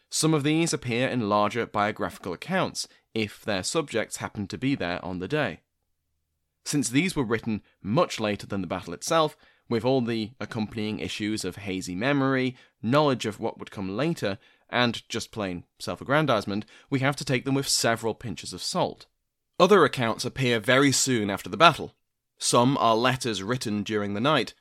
Some 0.08 0.32
of 0.32 0.44
these 0.44 0.72
appear 0.72 1.08
in 1.08 1.28
larger 1.28 1.66
biographical 1.66 2.32
accounts, 2.32 2.86
if 3.12 3.44
their 3.44 3.64
subjects 3.64 4.18
happen 4.18 4.46
to 4.46 4.56
be 4.56 4.74
there 4.74 5.04
on 5.04 5.18
the 5.18 5.28
day. 5.28 5.60
Since 6.64 6.88
these 6.88 7.16
were 7.16 7.24
written 7.24 7.62
much 7.82 8.20
later 8.20 8.46
than 8.46 8.60
the 8.60 8.66
battle 8.66 8.94
itself, 8.94 9.36
with 9.68 9.84
all 9.84 10.00
the 10.00 10.30
accompanying 10.38 11.00
issues 11.00 11.44
of 11.44 11.56
hazy 11.56 11.94
memory, 11.96 12.56
knowledge 12.82 13.26
of 13.26 13.40
what 13.40 13.58
would 13.58 13.70
come 13.70 13.96
later, 13.96 14.38
and 14.70 15.08
just 15.08 15.32
plain 15.32 15.64
self 15.78 16.00
aggrandizement, 16.00 16.64
we 16.90 17.00
have 17.00 17.16
to 17.16 17.24
take 17.24 17.44
them 17.44 17.54
with 17.54 17.68
several 17.68 18.14
pinches 18.14 18.52
of 18.52 18.62
salt. 18.62 19.06
Other 19.58 19.84
accounts 19.84 20.24
appear 20.24 20.60
very 20.60 20.92
soon 20.92 21.30
after 21.30 21.48
the 21.48 21.56
battle. 21.56 21.94
Some 22.38 22.76
are 22.78 22.94
letters 22.94 23.42
written 23.42 23.82
during 23.82 24.14
the 24.14 24.20
night, 24.20 24.54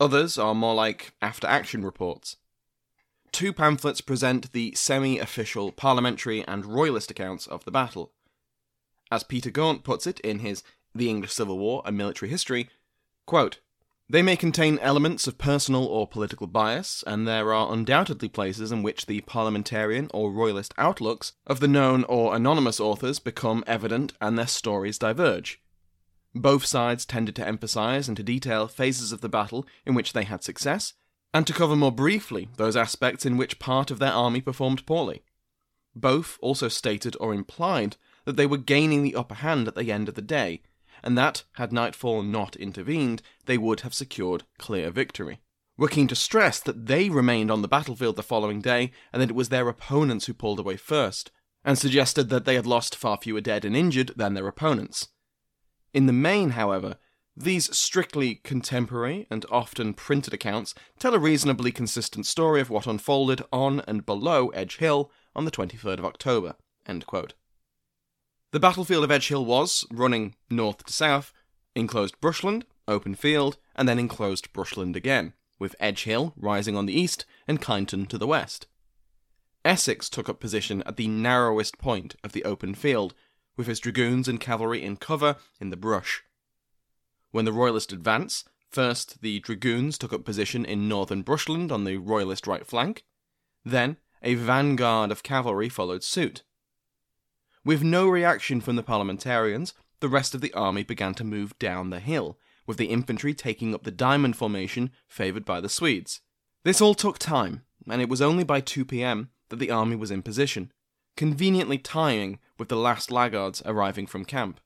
others 0.00 0.38
are 0.38 0.54
more 0.54 0.74
like 0.74 1.14
after 1.20 1.46
action 1.46 1.84
reports. 1.84 2.36
Two 3.32 3.52
pamphlets 3.52 4.00
present 4.00 4.52
the 4.52 4.74
semi 4.74 5.18
official 5.18 5.72
parliamentary 5.72 6.42
and 6.46 6.64
royalist 6.64 7.10
accounts 7.10 7.46
of 7.46 7.64
the 7.64 7.70
battle. 7.70 8.12
As 9.10 9.22
Peter 9.22 9.50
Gaunt 9.50 9.84
puts 9.84 10.06
it 10.06 10.20
in 10.20 10.40
his 10.40 10.62
The 10.94 11.08
English 11.08 11.32
Civil 11.32 11.58
War, 11.58 11.82
A 11.84 11.92
Military 11.92 12.30
History, 12.30 12.68
quote, 13.26 13.60
they 14.08 14.22
may 14.22 14.36
contain 14.36 14.78
elements 14.78 15.26
of 15.26 15.36
personal 15.36 15.84
or 15.84 16.06
political 16.06 16.46
bias, 16.46 17.02
and 17.08 17.26
there 17.26 17.52
are 17.52 17.72
undoubtedly 17.72 18.28
places 18.28 18.70
in 18.70 18.84
which 18.84 19.06
the 19.06 19.20
parliamentarian 19.22 20.08
or 20.14 20.30
royalist 20.30 20.72
outlooks 20.78 21.32
of 21.44 21.58
the 21.58 21.66
known 21.66 22.04
or 22.04 22.36
anonymous 22.36 22.78
authors 22.78 23.18
become 23.18 23.64
evident 23.66 24.12
and 24.20 24.38
their 24.38 24.46
stories 24.46 24.98
diverge. 24.98 25.60
Both 26.38 26.66
sides 26.66 27.06
tended 27.06 27.34
to 27.36 27.48
emphasize 27.48 28.08
and 28.08 28.16
to 28.18 28.22
detail 28.22 28.68
phases 28.68 29.10
of 29.10 29.22
the 29.22 29.28
battle 29.28 29.66
in 29.86 29.94
which 29.94 30.12
they 30.12 30.24
had 30.24 30.44
success, 30.44 30.92
and 31.32 31.46
to 31.46 31.54
cover 31.54 31.74
more 31.74 31.90
briefly 31.90 32.50
those 32.58 32.76
aspects 32.76 33.24
in 33.24 33.38
which 33.38 33.58
part 33.58 33.90
of 33.90 33.98
their 33.98 34.12
army 34.12 34.42
performed 34.42 34.84
poorly. 34.84 35.22
Both 35.94 36.36
also 36.42 36.68
stated 36.68 37.16
or 37.20 37.32
implied 37.32 37.96
that 38.26 38.36
they 38.36 38.44
were 38.44 38.58
gaining 38.58 39.02
the 39.02 39.14
upper 39.14 39.36
hand 39.36 39.66
at 39.66 39.76
the 39.76 39.90
end 39.90 40.10
of 40.10 40.14
the 40.14 40.20
day, 40.20 40.60
and 41.02 41.16
that, 41.16 41.44
had 41.54 41.72
nightfall 41.72 42.22
not 42.22 42.54
intervened, 42.56 43.22
they 43.46 43.56
would 43.56 43.80
have 43.80 43.94
secured 43.94 44.44
clear 44.58 44.90
victory. 44.90 45.40
Were 45.78 45.88
keen 45.88 46.08
to 46.08 46.14
stress 46.14 46.60
that 46.60 46.84
they 46.84 47.08
remained 47.08 47.50
on 47.50 47.62
the 47.62 47.68
battlefield 47.68 48.16
the 48.16 48.22
following 48.22 48.60
day, 48.60 48.92
and 49.10 49.22
that 49.22 49.30
it 49.30 49.36
was 49.36 49.48
their 49.48 49.70
opponents 49.70 50.26
who 50.26 50.34
pulled 50.34 50.60
away 50.60 50.76
first, 50.76 51.30
and 51.64 51.78
suggested 51.78 52.28
that 52.28 52.44
they 52.44 52.56
had 52.56 52.66
lost 52.66 52.94
far 52.94 53.16
fewer 53.16 53.40
dead 53.40 53.64
and 53.64 53.74
injured 53.74 54.12
than 54.16 54.34
their 54.34 54.48
opponents. 54.48 55.08
In 55.96 56.04
the 56.04 56.12
main, 56.12 56.50
however, 56.50 56.98
these 57.34 57.74
strictly 57.74 58.34
contemporary 58.34 59.26
and 59.30 59.46
often 59.50 59.94
printed 59.94 60.34
accounts 60.34 60.74
tell 60.98 61.14
a 61.14 61.18
reasonably 61.18 61.72
consistent 61.72 62.26
story 62.26 62.60
of 62.60 62.68
what 62.68 62.86
unfolded 62.86 63.40
on 63.50 63.80
and 63.88 64.04
below 64.04 64.48
Edge 64.48 64.76
Hill 64.76 65.10
on 65.34 65.46
the 65.46 65.50
23rd 65.50 65.98
of 65.98 66.04
October. 66.04 66.56
The 66.84 68.60
battlefield 68.60 69.04
of 69.04 69.10
Edge 69.10 69.28
Hill 69.28 69.46
was, 69.46 69.86
running 69.90 70.34
north 70.50 70.84
to 70.84 70.92
south, 70.92 71.32
enclosed 71.74 72.20
brushland, 72.20 72.66
open 72.86 73.14
field, 73.14 73.56
and 73.74 73.88
then 73.88 73.98
enclosed 73.98 74.52
brushland 74.52 74.96
again, 74.96 75.32
with 75.58 75.74
Edge 75.80 76.02
Hill 76.04 76.34
rising 76.36 76.76
on 76.76 76.84
the 76.84 77.00
east 77.00 77.24
and 77.48 77.62
Kineton 77.62 78.06
to 78.08 78.18
the 78.18 78.26
west. 78.26 78.66
Essex 79.64 80.10
took 80.10 80.28
up 80.28 80.40
position 80.40 80.82
at 80.84 80.98
the 80.98 81.08
narrowest 81.08 81.78
point 81.78 82.16
of 82.22 82.32
the 82.32 82.44
open 82.44 82.74
field, 82.74 83.14
with 83.56 83.66
his 83.66 83.80
dragoons 83.80 84.28
and 84.28 84.40
cavalry 84.40 84.82
in 84.82 84.96
cover 84.96 85.36
in 85.60 85.70
the 85.70 85.76
brush. 85.76 86.22
When 87.30 87.44
the 87.44 87.52
Royalist 87.52 87.92
advance, 87.92 88.44
first 88.70 89.22
the 89.22 89.40
dragoons 89.40 89.98
took 89.98 90.12
up 90.12 90.24
position 90.24 90.64
in 90.64 90.88
northern 90.88 91.22
brushland 91.22 91.72
on 91.72 91.84
the 91.84 91.96
Royalist 91.96 92.46
right 92.46 92.66
flank, 92.66 93.04
then 93.64 93.96
a 94.22 94.34
vanguard 94.34 95.10
of 95.10 95.22
cavalry 95.22 95.68
followed 95.68 96.02
suit. 96.02 96.42
With 97.64 97.82
no 97.82 98.08
reaction 98.08 98.60
from 98.60 98.76
the 98.76 98.82
parliamentarians, 98.82 99.74
the 100.00 100.08
rest 100.08 100.34
of 100.34 100.40
the 100.40 100.52
army 100.52 100.82
began 100.82 101.14
to 101.14 101.24
move 101.24 101.58
down 101.58 101.90
the 101.90 102.00
hill, 102.00 102.38
with 102.66 102.76
the 102.76 102.86
infantry 102.86 103.34
taking 103.34 103.74
up 103.74 103.84
the 103.84 103.90
diamond 103.90 104.36
formation 104.36 104.90
favoured 105.08 105.44
by 105.44 105.60
the 105.60 105.68
Swedes. 105.68 106.20
This 106.64 106.80
all 106.80 106.94
took 106.94 107.18
time, 107.18 107.62
and 107.88 108.02
it 108.02 108.08
was 108.08 108.20
only 108.20 108.44
by 108.44 108.60
2 108.60 108.84
pm 108.84 109.30
that 109.48 109.56
the 109.56 109.70
army 109.70 109.96
was 109.96 110.10
in 110.10 110.22
position, 110.22 110.72
conveniently 111.16 111.78
tying 111.78 112.38
with 112.58 112.68
the 112.68 112.76
last 112.76 113.10
laggards 113.10 113.62
arriving 113.64 114.06
from 114.06 114.24
camp. 114.24 114.60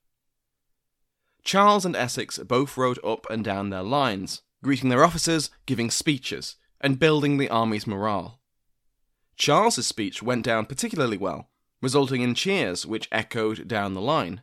Charles 1.43 1.85
and 1.85 1.97
Essex 1.97 2.39
both 2.39 2.77
rode 2.77 2.99
up 3.05 3.27
and 3.31 3.45
down 3.45 3.71
their 3.71 3.83
lines, 3.83 4.43
greeting 4.63 4.91
their 4.91 5.05
officers, 5.05 5.51
giving 5.67 5.91
speeches, 5.91 6.57
and 6.81 6.99
building 6.99 7.39
the 7.39 7.49
army's 7.49 7.87
morale. 7.87 8.41
Charles's 9.37 9.87
speech 9.87 10.23
went 10.23 10.45
down 10.45 10.67
particularly 10.67 11.17
well, 11.17 11.49
resulting 11.81 12.21
in 12.21 12.35
cheers 12.35 12.85
which 12.85 13.09
echoed 13.11 13.67
down 13.67 13.95
the 13.95 14.01
line. 14.01 14.43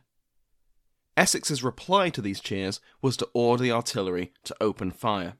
Essex's 1.16 1.62
reply 1.62 2.10
to 2.10 2.22
these 2.22 2.40
cheers 2.40 2.80
was 3.02 3.16
to 3.16 3.28
order 3.32 3.62
the 3.62 3.72
artillery 3.72 4.32
to 4.44 4.56
open 4.60 4.90
fire. 4.90 5.34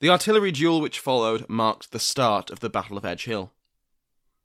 The 0.00 0.10
artillery 0.10 0.50
duel 0.50 0.80
which 0.80 0.98
followed 0.98 1.48
marked 1.48 1.92
the 1.92 1.98
start 1.98 2.50
of 2.50 2.60
the 2.60 2.70
Battle 2.70 2.96
of 2.96 3.04
Edge 3.04 3.24
Hill. 3.24 3.52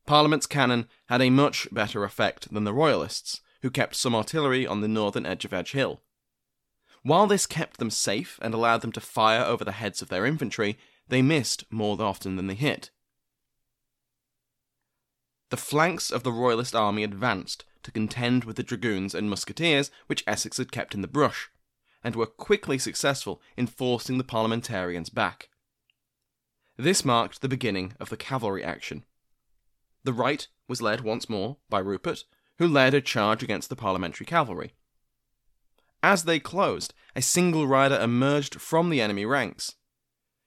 Parliament's 0.05 0.45
cannon 0.45 0.87
had 1.07 1.21
a 1.21 1.29
much 1.29 1.67
better 1.71 2.03
effect 2.03 2.53
than 2.53 2.63
the 2.63 2.73
Royalists, 2.73 3.41
who 3.61 3.71
kept 3.71 3.95
some 3.95 4.13
artillery 4.13 4.67
on 4.67 4.81
the 4.81 4.87
northern 4.87 5.25
edge 5.25 5.45
of 5.45 5.53
Edge 5.53 5.71
Hill. 5.71 6.01
While 7.01 7.27
this 7.27 7.47
kept 7.47 7.77
them 7.77 7.89
safe 7.89 8.39
and 8.41 8.53
allowed 8.53 8.81
them 8.81 8.91
to 8.93 9.01
fire 9.01 9.43
over 9.43 9.63
the 9.63 9.71
heads 9.73 10.01
of 10.01 10.09
their 10.09 10.25
infantry, 10.25 10.77
they 11.07 11.21
missed 11.21 11.63
more 11.71 11.99
often 12.01 12.35
than 12.35 12.47
they 12.47 12.55
hit. 12.55 12.91
The 15.49 15.57
flanks 15.57 16.11
of 16.11 16.23
the 16.23 16.31
Royalist 16.31 16.75
army 16.75 17.03
advanced 17.03 17.63
to 17.83 17.91
contend 17.91 18.43
with 18.43 18.55
the 18.55 18.63
dragoons 18.63 19.13
and 19.13 19.29
musketeers 19.29 19.91
which 20.07 20.23
Essex 20.25 20.57
had 20.57 20.71
kept 20.71 20.95
in 20.95 21.01
the 21.01 21.07
brush, 21.07 21.49
and 22.03 22.15
were 22.15 22.25
quickly 22.25 22.77
successful 22.77 23.41
in 23.55 23.67
forcing 23.67 24.17
the 24.17 24.23
parliamentarians 24.23 25.09
back. 25.09 25.49
This 26.77 27.05
marked 27.05 27.41
the 27.41 27.47
beginning 27.47 27.93
of 27.99 28.09
the 28.09 28.17
cavalry 28.17 28.63
action. 28.63 29.05
The 30.05 30.13
right 30.13 30.47
was 30.67 30.83
led 30.83 31.01
once 31.01 31.27
more 31.27 31.57
by 31.67 31.79
Rupert, 31.79 32.25
who 32.59 32.67
led 32.67 32.93
a 32.93 33.01
charge 33.01 33.41
against 33.41 33.69
the 33.69 33.75
parliamentary 33.75 34.27
cavalry. 34.27 34.75
As 36.03 36.25
they 36.25 36.39
closed, 36.39 36.93
a 37.15 37.23
single 37.23 37.65
rider 37.65 37.99
emerged 37.99 38.61
from 38.61 38.91
the 38.91 39.01
enemy 39.01 39.25
ranks. 39.25 39.73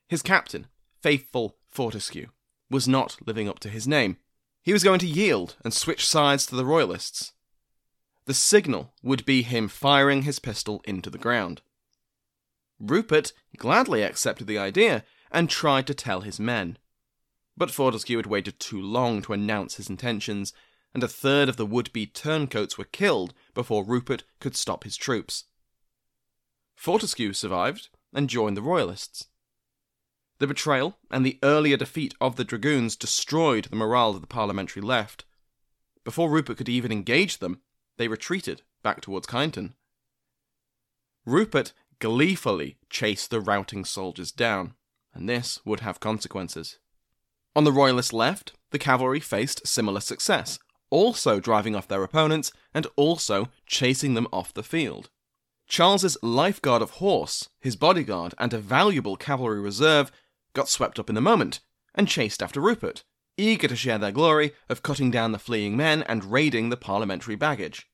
His 0.09 0.23
captain, 0.23 0.69
faithful 1.03 1.57
Fortescue, 1.69 2.29
was 2.71 2.87
not 2.87 3.19
living 3.27 3.49
up 3.49 3.59
to 3.59 3.69
his 3.69 3.89
name. 3.89 4.19
He 4.63 4.73
was 4.73 4.85
going 4.85 5.01
to 5.01 5.09
yield 5.09 5.57
and 5.65 5.75
switch 5.75 6.07
sides 6.07 6.47
to 6.47 6.55
the 6.55 6.65
Royalists. 6.65 7.33
The 8.27 8.35
signal 8.35 8.95
would 9.03 9.25
be 9.25 9.43
him 9.43 9.67
firing 9.67 10.23
his 10.23 10.39
pistol 10.39 10.83
into 10.85 11.11
the 11.11 11.19
ground. 11.19 11.63
Rupert 12.79 13.33
gladly 13.57 14.03
accepted 14.05 14.47
the 14.47 14.59
idea 14.59 15.05
and 15.33 15.51
tried 15.51 15.89
to 15.89 15.95
tell 15.95 16.21
his 16.21 16.39
men. 16.39 16.79
But 17.59 17.73
Fortescue 17.73 18.19
had 18.19 18.27
waited 18.27 18.61
too 18.61 18.81
long 18.81 19.21
to 19.23 19.33
announce 19.33 19.75
his 19.75 19.91
intentions, 19.91 20.53
and 20.95 21.03
a 21.03 21.09
third 21.09 21.49
of 21.49 21.57
the 21.57 21.67
would 21.67 21.93
be 21.93 22.07
turncoats 22.07 22.79
were 22.79 22.85
killed 22.85 23.35
before 23.53 23.85
Rupert 23.85 24.23
could 24.39 24.55
stop 24.55 24.85
his 24.85 24.97
troops. 24.97 25.47
Fortescue 26.77 27.33
survived 27.33 27.89
and 28.15 28.31
joined 28.31 28.57
the 28.57 28.63
Royalists. 28.63 29.27
The 30.39 30.47
betrayal 30.47 30.99
and 31.11 31.27
the 31.27 31.41
earlier 31.43 31.77
defeat 31.77 32.15
of 32.21 32.37
the 32.37 32.45
dragoons 32.45 32.95
destroyed 32.95 33.65
the 33.65 33.77
morale 33.77 34.15
of 34.15 34.21
the 34.21 34.29
parliamentary 34.29 34.81
left. 34.81 35.25
Before 36.05 36.31
Rupert 36.31 36.59
could 36.59 36.69
even 36.69 36.93
engage 36.93 37.39
them, 37.39 37.61
they 37.97 38.07
retreated 38.07 38.63
back 38.85 39.01
towards 39.01 39.27
Kineton. 39.27 39.75
Rupert 41.27 41.73
gleefully 41.99 42.79
chased 42.89 43.31
the 43.31 43.41
routing 43.41 43.85
soldiers 43.85 44.31
down, 44.31 44.75
and 45.13 45.29
this 45.29 45.59
would 45.65 45.81
have 45.81 45.99
consequences. 45.99 46.79
On 47.59 47.65
the 47.65 47.73
Royalist 47.73 48.13
left, 48.13 48.53
the 48.71 48.79
cavalry 48.79 49.19
faced 49.19 49.67
similar 49.67 49.99
success, 49.99 50.61
also 50.91 51.41
driving 51.41 51.75
off 51.75 51.89
their 51.89 52.05
opponents 52.05 52.53
and 52.73 52.87
also 52.95 53.49
chasing 53.67 54.15
them 54.15 54.29
off 54.33 54.55
the 54.55 54.63
field. 54.63 55.11
Charles's 55.67 56.17
lifeguard 56.23 56.83
of 56.83 56.91
horse, 57.03 57.49
his 57.59 57.75
bodyguard, 57.75 58.33
and 58.39 58.55
a 58.55 58.61
valuable 58.61 59.17
cavalry 59.17 59.59
reserve 59.59 60.13
got 60.55 60.69
swept 60.69 61.01
up 61.01 61.09
in 61.09 61.17
the 61.17 61.21
moment 61.21 61.59
and 61.97 62.07
chased 62.07 62.45
after 62.45 62.61
Rupert, 62.61 63.03
eager 63.37 63.67
to 63.67 63.75
share 63.75 63.99
their 63.99 64.13
glory 64.13 64.53
of 64.69 64.85
cutting 64.85 65.11
down 65.11 65.33
the 65.33 65.39
fleeing 65.41 65.77
men 65.77 66.05
and 66.05 66.31
raiding 66.31 66.69
the 66.69 66.77
parliamentary 66.77 67.35
baggage. 67.35 67.91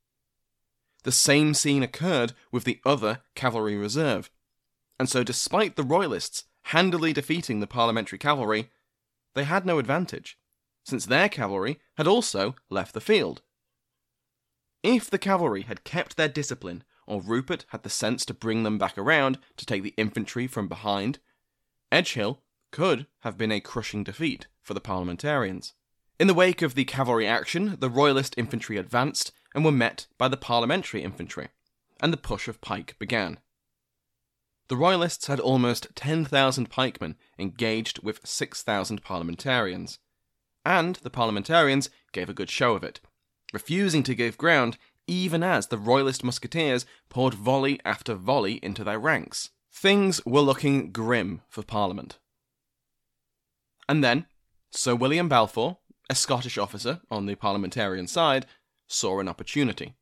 The 1.05 1.11
same 1.11 1.55
scene 1.55 1.83
occurred 1.83 2.35
with 2.53 2.65
the 2.65 2.81
other 2.85 3.23
cavalry 3.35 3.77
reserve, 3.79 4.31
and 4.99 5.09
so 5.09 5.25
despite 5.25 5.77
the 5.77 5.83
Royalists 5.83 6.45
handily 6.65 7.15
defeating 7.15 7.61
the 7.61 7.67
parliamentary 7.67 8.19
cavalry, 8.19 8.69
they 9.35 9.45
had 9.45 9.67
no 9.67 9.79
advantage, 9.79 10.39
since 10.85 11.07
their 11.07 11.29
cavalry 11.29 11.81
had 11.97 12.07
also 12.07 12.55
left 12.71 12.95
the 12.95 13.01
field. 13.01 13.43
If 14.83 15.09
the 15.09 15.19
cavalry 15.19 15.63
had 15.63 15.85
kept 15.85 16.17
their 16.17 16.29
discipline, 16.29 16.85
or 17.07 17.21
Rupert 17.21 17.65
had 17.69 17.83
the 17.83 17.91
sense 17.91 18.25
to 18.27 18.35
bring 18.35 18.63
them 18.63 18.79
back 18.79 18.97
around 18.99 19.39
to 19.57 19.67
take 19.67 19.83
the 19.83 19.95
infantry 19.97 20.47
from 20.47 20.69
behind, 20.69 21.19
Edgehill 21.91 22.39
could 22.71 23.07
have 23.21 23.39
been 23.39 23.53
a 23.53 23.61
crushing 23.61 24.05
defeat 24.05 24.47
for 24.63 24.75
the 24.75 24.81
parliamentarians. 24.81 25.75
In 26.19 26.27
the 26.27 26.35
wake 26.35 26.63
of 26.63 26.75
the 26.75 26.85
cavalry 26.85 27.27
action, 27.27 27.77
the 27.79 27.91
Royalist 27.91 28.35
infantry 28.37 28.77
advanced 28.77 29.33
and 29.55 29.65
were 29.65 29.73
met 29.73 30.07
by 30.19 30.29
the 30.29 30.37
parliamentary 30.37 31.03
infantry, 31.03 31.49
and 32.01 32.13
the 32.13 32.19
push 32.19 32.49
of 32.49 32.61
pike 32.61 32.97
began. 32.99 33.39
The 34.69 34.77
Royalists 34.77 35.27
had 35.27 35.41
almost 35.41 35.89
10,000 35.95 36.71
pikemen 36.71 37.17
engaged 37.39 38.03
with 38.03 38.21
6,000 38.25 39.03
parliamentarians, 39.03 39.99
and 40.65 40.97
the 40.97 41.11
parliamentarians 41.11 41.91
gave 42.13 42.29
a 42.31 42.35
good 42.35 42.49
show 42.49 42.75
of 42.75 42.83
it, 42.83 43.01
refusing 43.53 44.03
to 44.05 44.15
give 44.15 44.39
ground 44.39 44.79
even 45.07 45.43
as 45.43 45.67
the 45.67 45.79
Royalist 45.79 46.25
musketeers 46.25 46.87
poured 47.11 47.35
volley 47.35 47.79
after 47.85 48.15
volley 48.15 48.55
into 48.63 48.83
their 48.85 48.99
ranks. 48.99 49.51
Things 49.71 50.25
were 50.25 50.41
looking 50.41 50.93
grim 50.93 51.43
for 51.49 51.63
Parliament. 51.63 52.19
And 53.87 54.03
then, 54.03 54.27
Sir 54.71 54.95
William 54.95 55.29
Balfour, 55.29 55.79
a 56.09 56.15
Scottish 56.15 56.57
officer 56.57 57.01
on 57.11 57.27
the 57.27 57.35
parliamentarian 57.35 58.07
side, 58.07 58.47
saw 58.87 59.21
an 59.21 59.29
opportunity. 59.29 59.95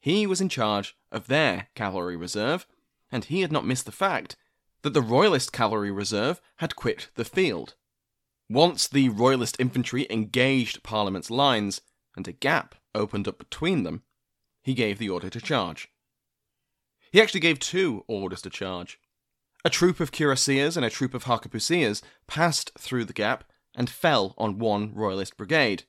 He 0.00 0.26
was 0.26 0.40
in 0.40 0.48
charge 0.48 0.96
of 1.12 1.26
their 1.26 1.68
cavalry 1.74 2.16
reserve, 2.16 2.66
and 3.10 3.24
he 3.24 3.40
had 3.40 3.52
not 3.52 3.66
missed 3.66 3.86
the 3.86 3.92
fact 3.92 4.36
that 4.82 4.94
the 4.94 5.02
Royalist 5.02 5.52
cavalry 5.52 5.90
reserve 5.90 6.40
had 6.56 6.76
quit 6.76 7.08
the 7.14 7.24
field. 7.24 7.74
Once 8.48 8.88
the 8.88 9.08
Royalist 9.08 9.56
infantry 9.58 10.06
engaged 10.10 10.82
Parliament's 10.82 11.30
lines, 11.30 11.80
and 12.16 12.26
a 12.26 12.32
gap 12.32 12.74
opened 12.94 13.28
up 13.28 13.38
between 13.38 13.84
them, 13.84 14.02
he 14.62 14.74
gave 14.74 14.98
the 14.98 15.08
order 15.08 15.30
to 15.30 15.40
charge. 15.40 15.88
He 17.12 17.20
actually 17.20 17.40
gave 17.40 17.58
two 17.58 18.04
orders 18.06 18.42
to 18.42 18.50
charge. 18.50 18.98
A 19.64 19.70
troop 19.70 20.00
of 20.00 20.12
cuirassiers 20.12 20.76
and 20.76 20.84
a 20.84 20.90
troop 20.90 21.12
of 21.14 21.24
harquebusiers 21.24 22.02
passed 22.26 22.72
through 22.78 23.04
the 23.04 23.12
gap 23.12 23.44
and 23.74 23.90
fell 23.90 24.34
on 24.38 24.58
one 24.58 24.94
Royalist 24.94 25.36
brigade. 25.36 25.84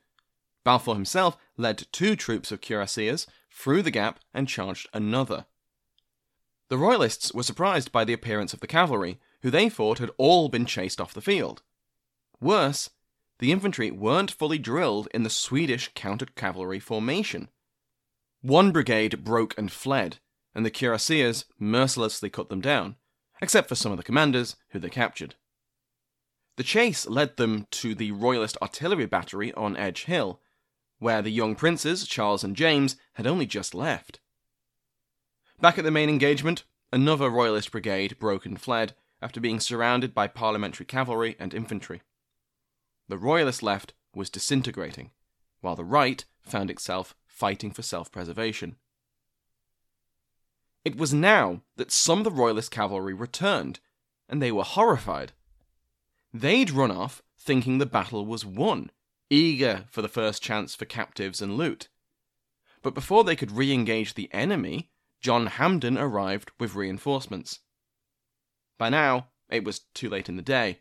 Balfour 0.64 0.96
himself 0.96 1.38
led 1.58 1.88
two 1.92 2.16
troops 2.16 2.52
of 2.52 2.62
cuirassiers 2.62 3.28
through 3.50 3.82
the 3.82 3.92
gap 3.92 4.20
and 4.34 4.48
charged 4.48 4.88
another. 4.94 5.46
The 6.72 6.78
Royalists 6.78 7.34
were 7.34 7.44
surprised 7.44 7.92
by 7.92 8.06
the 8.06 8.14
appearance 8.14 8.54
of 8.54 8.62
the 8.62 8.66
cavalry, 8.66 9.20
who 9.42 9.52
they 9.52 9.68
thought 9.68 10.00
had 10.00 10.10
all 10.18 10.48
been 10.48 10.66
chased 10.66 11.02
off 11.02 11.14
the 11.14 11.20
field. 11.20 11.64
Worse, 12.40 12.92
the 13.40 13.52
infantry 13.52 13.92
weren't 13.92 14.32
fully 14.32 14.58
drilled 14.58 15.10
in 15.14 15.24
the 15.24 15.30
Swedish 15.30 15.92
counter 15.96 16.28
cavalry 16.28 16.80
formation. 16.80 17.50
One 18.40 18.72
brigade 18.72 19.26
broke 19.26 19.54
and 19.58 19.70
fled, 19.70 20.20
and 20.56 20.66
the 20.66 20.72
cuirassiers 20.72 21.44
mercilessly 21.60 22.30
cut 22.30 22.48
them 22.48 22.62
down, 22.62 22.96
except 23.42 23.68
for 23.68 23.76
some 23.76 23.92
of 23.92 23.98
the 23.98 24.04
commanders, 24.06 24.56
who 24.70 24.80
they 24.80 24.90
captured. 24.90 25.36
The 26.56 26.64
chase 26.64 27.06
led 27.06 27.36
them 27.36 27.68
to 27.72 27.94
the 27.94 28.14
Royalist 28.14 28.58
artillery 28.62 29.08
battery 29.08 29.54
on 29.56 29.76
Edge 29.76 30.06
Hill, 30.06 30.40
where 31.00 31.22
the 31.22 31.32
young 31.32 31.54
princes, 31.54 32.08
Charles 32.08 32.46
and 32.46 32.56
James, 32.56 32.96
had 33.16 33.28
only 33.28 33.46
just 33.46 33.76
left. 33.76 34.22
Back 35.62 35.78
at 35.78 35.84
the 35.84 35.92
main 35.92 36.10
engagement, 36.10 36.64
another 36.92 37.30
Royalist 37.30 37.72
brigade 37.72 38.18
broke 38.18 38.48
and 38.48 38.60
fled 38.60 38.96
after 39.22 39.40
being 39.40 39.60
surrounded 39.60 40.12
by 40.12 40.26
parliamentary 40.26 40.88
cavalry 40.88 41.36
and 41.38 41.54
infantry. 41.54 42.02
The 43.08 43.18
Royalist 43.20 43.62
left 43.62 43.94
was 44.16 44.32
disintegrating, 44.32 45.12
while 45.60 45.76
the 45.76 45.84
right 45.84 46.26
found 46.42 46.72
itself 46.72 47.14
fighting 47.28 47.70
for 47.70 47.84
self 47.84 48.12
preservation. 48.12 48.78
It 50.84 50.98
was 50.98 51.14
now 51.14 51.62
that 51.76 51.92
some 51.92 52.18
of 52.18 52.24
the 52.24 52.32
Royalist 52.32 52.72
cavalry 52.72 53.14
returned, 53.14 53.80
and 54.28 54.42
they 54.42 54.52
were 54.52 54.64
horrified. 54.64 55.32
They'd 56.34 56.72
run 56.72 56.90
off 56.90 57.22
thinking 57.38 57.78
the 57.78 57.86
battle 57.86 58.26
was 58.26 58.44
won, 58.44 58.90
eager 59.30 59.86
for 59.92 60.02
the 60.02 60.08
first 60.08 60.42
chance 60.42 60.74
for 60.74 60.86
captives 60.86 61.40
and 61.40 61.56
loot. 61.56 61.88
But 62.82 62.96
before 62.96 63.24
they 63.24 63.36
could 63.36 63.52
re 63.52 63.72
engage 63.72 64.16
the 64.16 64.34
enemy, 64.34 64.90
John 65.22 65.48
Hampden 65.48 65.98
arrived 65.98 66.52
with 66.60 66.76
reinforcements. 66.76 67.60
By 68.80 68.90
now, 68.90 69.28
it 69.50 69.64
was 69.64 69.82
too 69.94 70.10
late 70.10 70.28
in 70.28 70.36
the 70.36 70.42
day. 70.42 70.80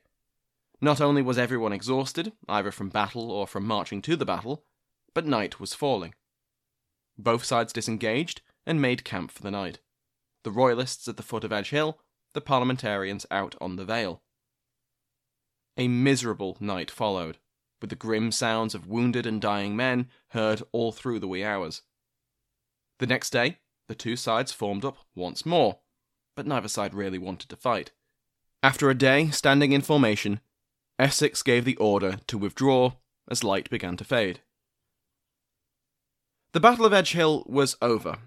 Not 0.81 1.01
only 1.01 1.21
was 1.21 1.37
everyone 1.37 1.75
exhausted, 1.75 2.33
either 2.49 2.71
from 2.71 2.89
battle 2.89 3.31
or 3.31 3.47
from 3.47 3.67
marching 3.67 4.01
to 4.03 4.17
the 4.17 4.25
battle, 4.25 4.65
but 5.13 5.27
night 5.27 5.61
was 5.61 5.75
falling. 5.75 6.15
Both 7.19 7.45
sides 7.45 7.73
disengaged 7.73 8.41
and 8.65 8.81
made 8.81 9.05
camp 9.05 9.31
for 9.31 9.43
the 9.43 9.51
night. 9.51 9.81
The 10.43 10.51
Royalists 10.51 11.07
at 11.07 11.19
the 11.19 11.23
foot 11.23 11.45
of 11.45 11.53
Edge 11.53 11.69
Hill, 11.69 12.01
the 12.33 12.41
Parliamentarians 12.41 13.27
out 13.31 13.57
on 13.61 13.77
the 13.77 13.85
Vale. 13.85 14.23
A 15.77 15.87
miserable 15.89 16.57
night 16.61 16.91
followed, 16.91 17.37
with 17.83 17.91
the 17.91 17.97
grim 17.97 18.33
sounds 18.33 18.75
of 18.75 18.87
wounded 18.87 19.27
and 19.27 19.41
dying 19.41 19.77
men 19.77 20.09
heard 20.29 20.63
all 20.73 20.93
through 20.93 21.19
the 21.19 21.29
wee 21.29 21.45
hours. 21.45 21.83
The 22.99 23.07
next 23.07 23.31
day, 23.31 23.59
the 23.91 23.95
two 23.97 24.15
sides 24.15 24.53
formed 24.53 24.85
up 24.85 24.99
once 25.17 25.45
more, 25.45 25.81
but 26.37 26.47
neither 26.47 26.69
side 26.69 26.95
really 26.95 27.19
wanted 27.19 27.49
to 27.49 27.57
fight. 27.57 27.91
After 28.63 28.89
a 28.89 28.95
day 28.95 29.31
standing 29.31 29.73
in 29.73 29.81
formation, 29.81 30.39
Essex 30.97 31.43
gave 31.43 31.65
the 31.65 31.75
order 31.77 32.19
to 32.29 32.39
withdraw 32.39 32.93
as 33.29 33.43
light 33.43 33.69
began 33.69 33.97
to 33.97 34.05
fade. 34.05 34.43
The 36.53 36.61
Battle 36.61 36.87
of 36.87 36.93
Edge 36.93 37.15
Hill 37.15 37.43
was 37.49 37.77
over. 37.83 38.19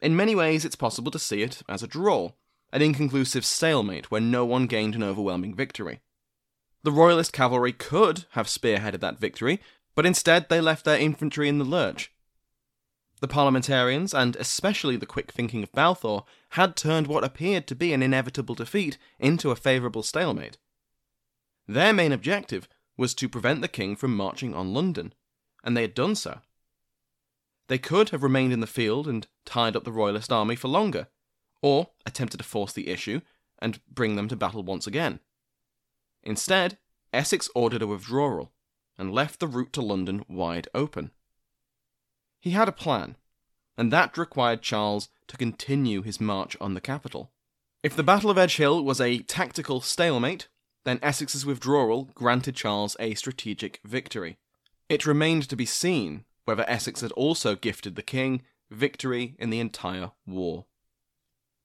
In 0.00 0.16
many 0.16 0.34
ways, 0.34 0.64
it's 0.64 0.74
possible 0.74 1.12
to 1.12 1.20
see 1.20 1.42
it 1.42 1.62
as 1.68 1.84
a 1.84 1.86
draw, 1.86 2.32
an 2.72 2.82
inconclusive 2.82 3.44
stalemate 3.44 4.10
where 4.10 4.20
no 4.20 4.44
one 4.44 4.66
gained 4.66 4.96
an 4.96 5.04
overwhelming 5.04 5.54
victory. 5.54 6.00
The 6.82 6.90
Royalist 6.90 7.32
cavalry 7.32 7.72
could 7.72 8.24
have 8.30 8.48
spearheaded 8.48 8.98
that 9.02 9.20
victory, 9.20 9.60
but 9.94 10.04
instead 10.04 10.48
they 10.48 10.60
left 10.60 10.84
their 10.84 10.98
infantry 10.98 11.48
in 11.48 11.58
the 11.58 11.64
lurch, 11.64 12.12
the 13.20 13.28
parliamentarians, 13.28 14.14
and 14.14 14.34
especially 14.36 14.96
the 14.96 15.06
quick 15.06 15.30
thinking 15.30 15.62
of 15.62 15.72
Balfour, 15.72 16.24
had 16.50 16.74
turned 16.74 17.06
what 17.06 17.24
appeared 17.24 17.66
to 17.66 17.74
be 17.74 17.92
an 17.92 18.02
inevitable 18.02 18.54
defeat 18.54 18.98
into 19.18 19.50
a 19.50 19.56
favourable 19.56 20.02
stalemate. 20.02 20.58
Their 21.68 21.92
main 21.92 22.12
objective 22.12 22.68
was 22.96 23.14
to 23.14 23.28
prevent 23.28 23.60
the 23.60 23.68
king 23.68 23.94
from 23.94 24.16
marching 24.16 24.54
on 24.54 24.74
London, 24.74 25.14
and 25.62 25.76
they 25.76 25.82
had 25.82 25.94
done 25.94 26.14
so. 26.14 26.40
They 27.68 27.78
could 27.78 28.08
have 28.08 28.22
remained 28.22 28.52
in 28.52 28.60
the 28.60 28.66
field 28.66 29.06
and 29.06 29.26
tied 29.44 29.76
up 29.76 29.84
the 29.84 29.92
royalist 29.92 30.32
army 30.32 30.56
for 30.56 30.68
longer, 30.68 31.08
or 31.62 31.90
attempted 32.04 32.38
to 32.38 32.44
force 32.44 32.72
the 32.72 32.88
issue 32.88 33.20
and 33.58 33.80
bring 33.88 34.16
them 34.16 34.28
to 34.28 34.36
battle 34.36 34.62
once 34.62 34.86
again. 34.86 35.20
Instead, 36.22 36.78
Essex 37.12 37.48
ordered 37.54 37.82
a 37.82 37.86
withdrawal 37.86 38.52
and 38.98 39.12
left 39.12 39.40
the 39.40 39.46
route 39.46 39.72
to 39.74 39.82
London 39.82 40.24
wide 40.28 40.68
open. 40.74 41.10
He 42.40 42.50
had 42.50 42.68
a 42.68 42.72
plan, 42.72 43.16
and 43.76 43.92
that 43.92 44.16
required 44.16 44.62
Charles 44.62 45.08
to 45.28 45.36
continue 45.36 46.02
his 46.02 46.20
march 46.20 46.56
on 46.60 46.74
the 46.74 46.80
capital. 46.80 47.30
If 47.82 47.94
the 47.94 48.02
Battle 48.02 48.30
of 48.30 48.38
Edge 48.38 48.56
Hill 48.56 48.82
was 48.84 49.00
a 49.00 49.20
tactical 49.20 49.80
stalemate, 49.80 50.48
then 50.84 50.98
Essex's 51.02 51.46
withdrawal 51.46 52.10
granted 52.14 52.56
Charles 52.56 52.96
a 52.98 53.14
strategic 53.14 53.80
victory. 53.84 54.38
It 54.88 55.06
remained 55.06 55.48
to 55.48 55.56
be 55.56 55.66
seen 55.66 56.24
whether 56.44 56.68
Essex 56.68 57.00
had 57.00 57.12
also 57.12 57.54
gifted 57.54 57.94
the 57.94 58.02
king 58.02 58.42
victory 58.70 59.36
in 59.38 59.50
the 59.50 59.60
entire 59.60 60.12
war. 60.26 60.66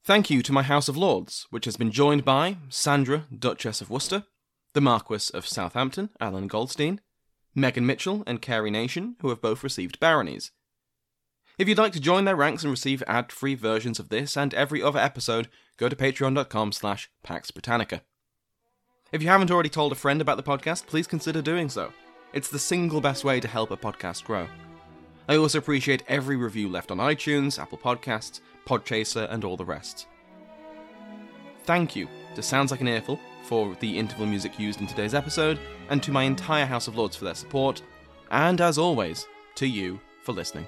Thank 0.04 0.30
you 0.30 0.44
to 0.44 0.54
my 0.54 0.62
House 0.62 0.88
of 0.88 0.98
Lords, 0.98 1.48
which 1.50 1.66
has 1.66 1.78
been 1.78 1.92
joined 1.92 2.24
by 2.24 2.58
Sandra, 2.70 3.26
Duchess 3.36 3.82
of 3.82 3.90
Worcester, 3.90 4.26
the 4.74 4.82
Marquess 4.82 5.30
of 5.30 5.48
Southampton, 5.48 6.10
Alan 6.20 6.48
Goldstein, 6.48 7.02
Megan 7.56 7.86
Mitchell 7.86 8.24
and 8.28 8.42
Carrie 8.42 8.70
Nation, 8.70 9.16
who 9.22 9.30
have 9.30 9.42
both 9.42 9.64
received 9.64 10.00
baronies, 10.00 10.52
if 11.58 11.68
you'd 11.68 11.78
like 11.78 11.94
to 11.94 12.00
join 12.00 12.26
their 12.26 12.36
ranks 12.36 12.64
and 12.64 12.72
receive 12.72 13.04
ad-free 13.08 13.56
versions 13.56 14.00
of 14.00 14.10
this 14.10 14.36
and 14.36 14.54
every 14.54 14.82
other 14.82 15.00
episode, 15.00 15.48
go 15.78 15.90
to 15.90 15.96
patreon.com 15.96 16.72
slash 16.72 17.10
Pax 17.24 17.52
Britannica. 17.52 18.02
If 19.12 19.22
you 19.22 19.30
haven't 19.30 19.52
already 19.52 19.70
told 19.70 19.92
a 19.92 19.96
friend 19.96 20.20
about 20.20 20.38
the 20.38 20.44
podcast, 20.44 20.88
please 20.88 21.08
consider 21.08 21.42
doing 21.42 21.70
so. 21.70 21.94
It's 22.34 22.50
the 22.50 22.60
single 22.60 23.02
best 23.02 23.24
way 23.24 23.40
to 23.40 23.48
help 23.48 23.72
a 23.72 23.78
podcast 23.78 24.24
grow. 24.26 24.48
I 25.28 25.38
also 25.38 25.58
appreciate 25.58 26.04
every 26.08 26.36
review 26.36 26.70
left 26.70 26.92
on 26.92 26.98
iTunes, 26.98 27.58
Apple 27.58 27.78
Podcasts, 27.78 28.42
Podchaser, 28.66 29.32
and 29.32 29.44
all 29.44 29.58
the 29.58 29.66
rest. 29.66 30.08
Thank 31.64 31.96
you 31.96 32.08
to 32.36 32.44
Sounds 32.44 32.72
Like 32.72 32.82
an 32.82 32.88
Earful 32.88 33.20
for 33.44 33.76
the 33.80 33.98
interval 33.98 34.26
music 34.26 34.60
used 34.60 34.82
in 34.82 34.88
today's 34.88 35.14
episode, 35.14 35.60
and 35.90 36.02
to 36.04 36.12
my 36.12 36.24
entire 36.24 36.66
House 36.66 36.88
of 36.88 36.98
Lords 36.98 37.16
for 37.16 37.26
their 37.26 37.36
support, 37.36 37.82
and 38.32 38.60
as 38.60 38.78
always, 38.78 39.28
to 39.56 39.68
you 39.68 40.00
for 40.24 40.34
listening. 40.34 40.68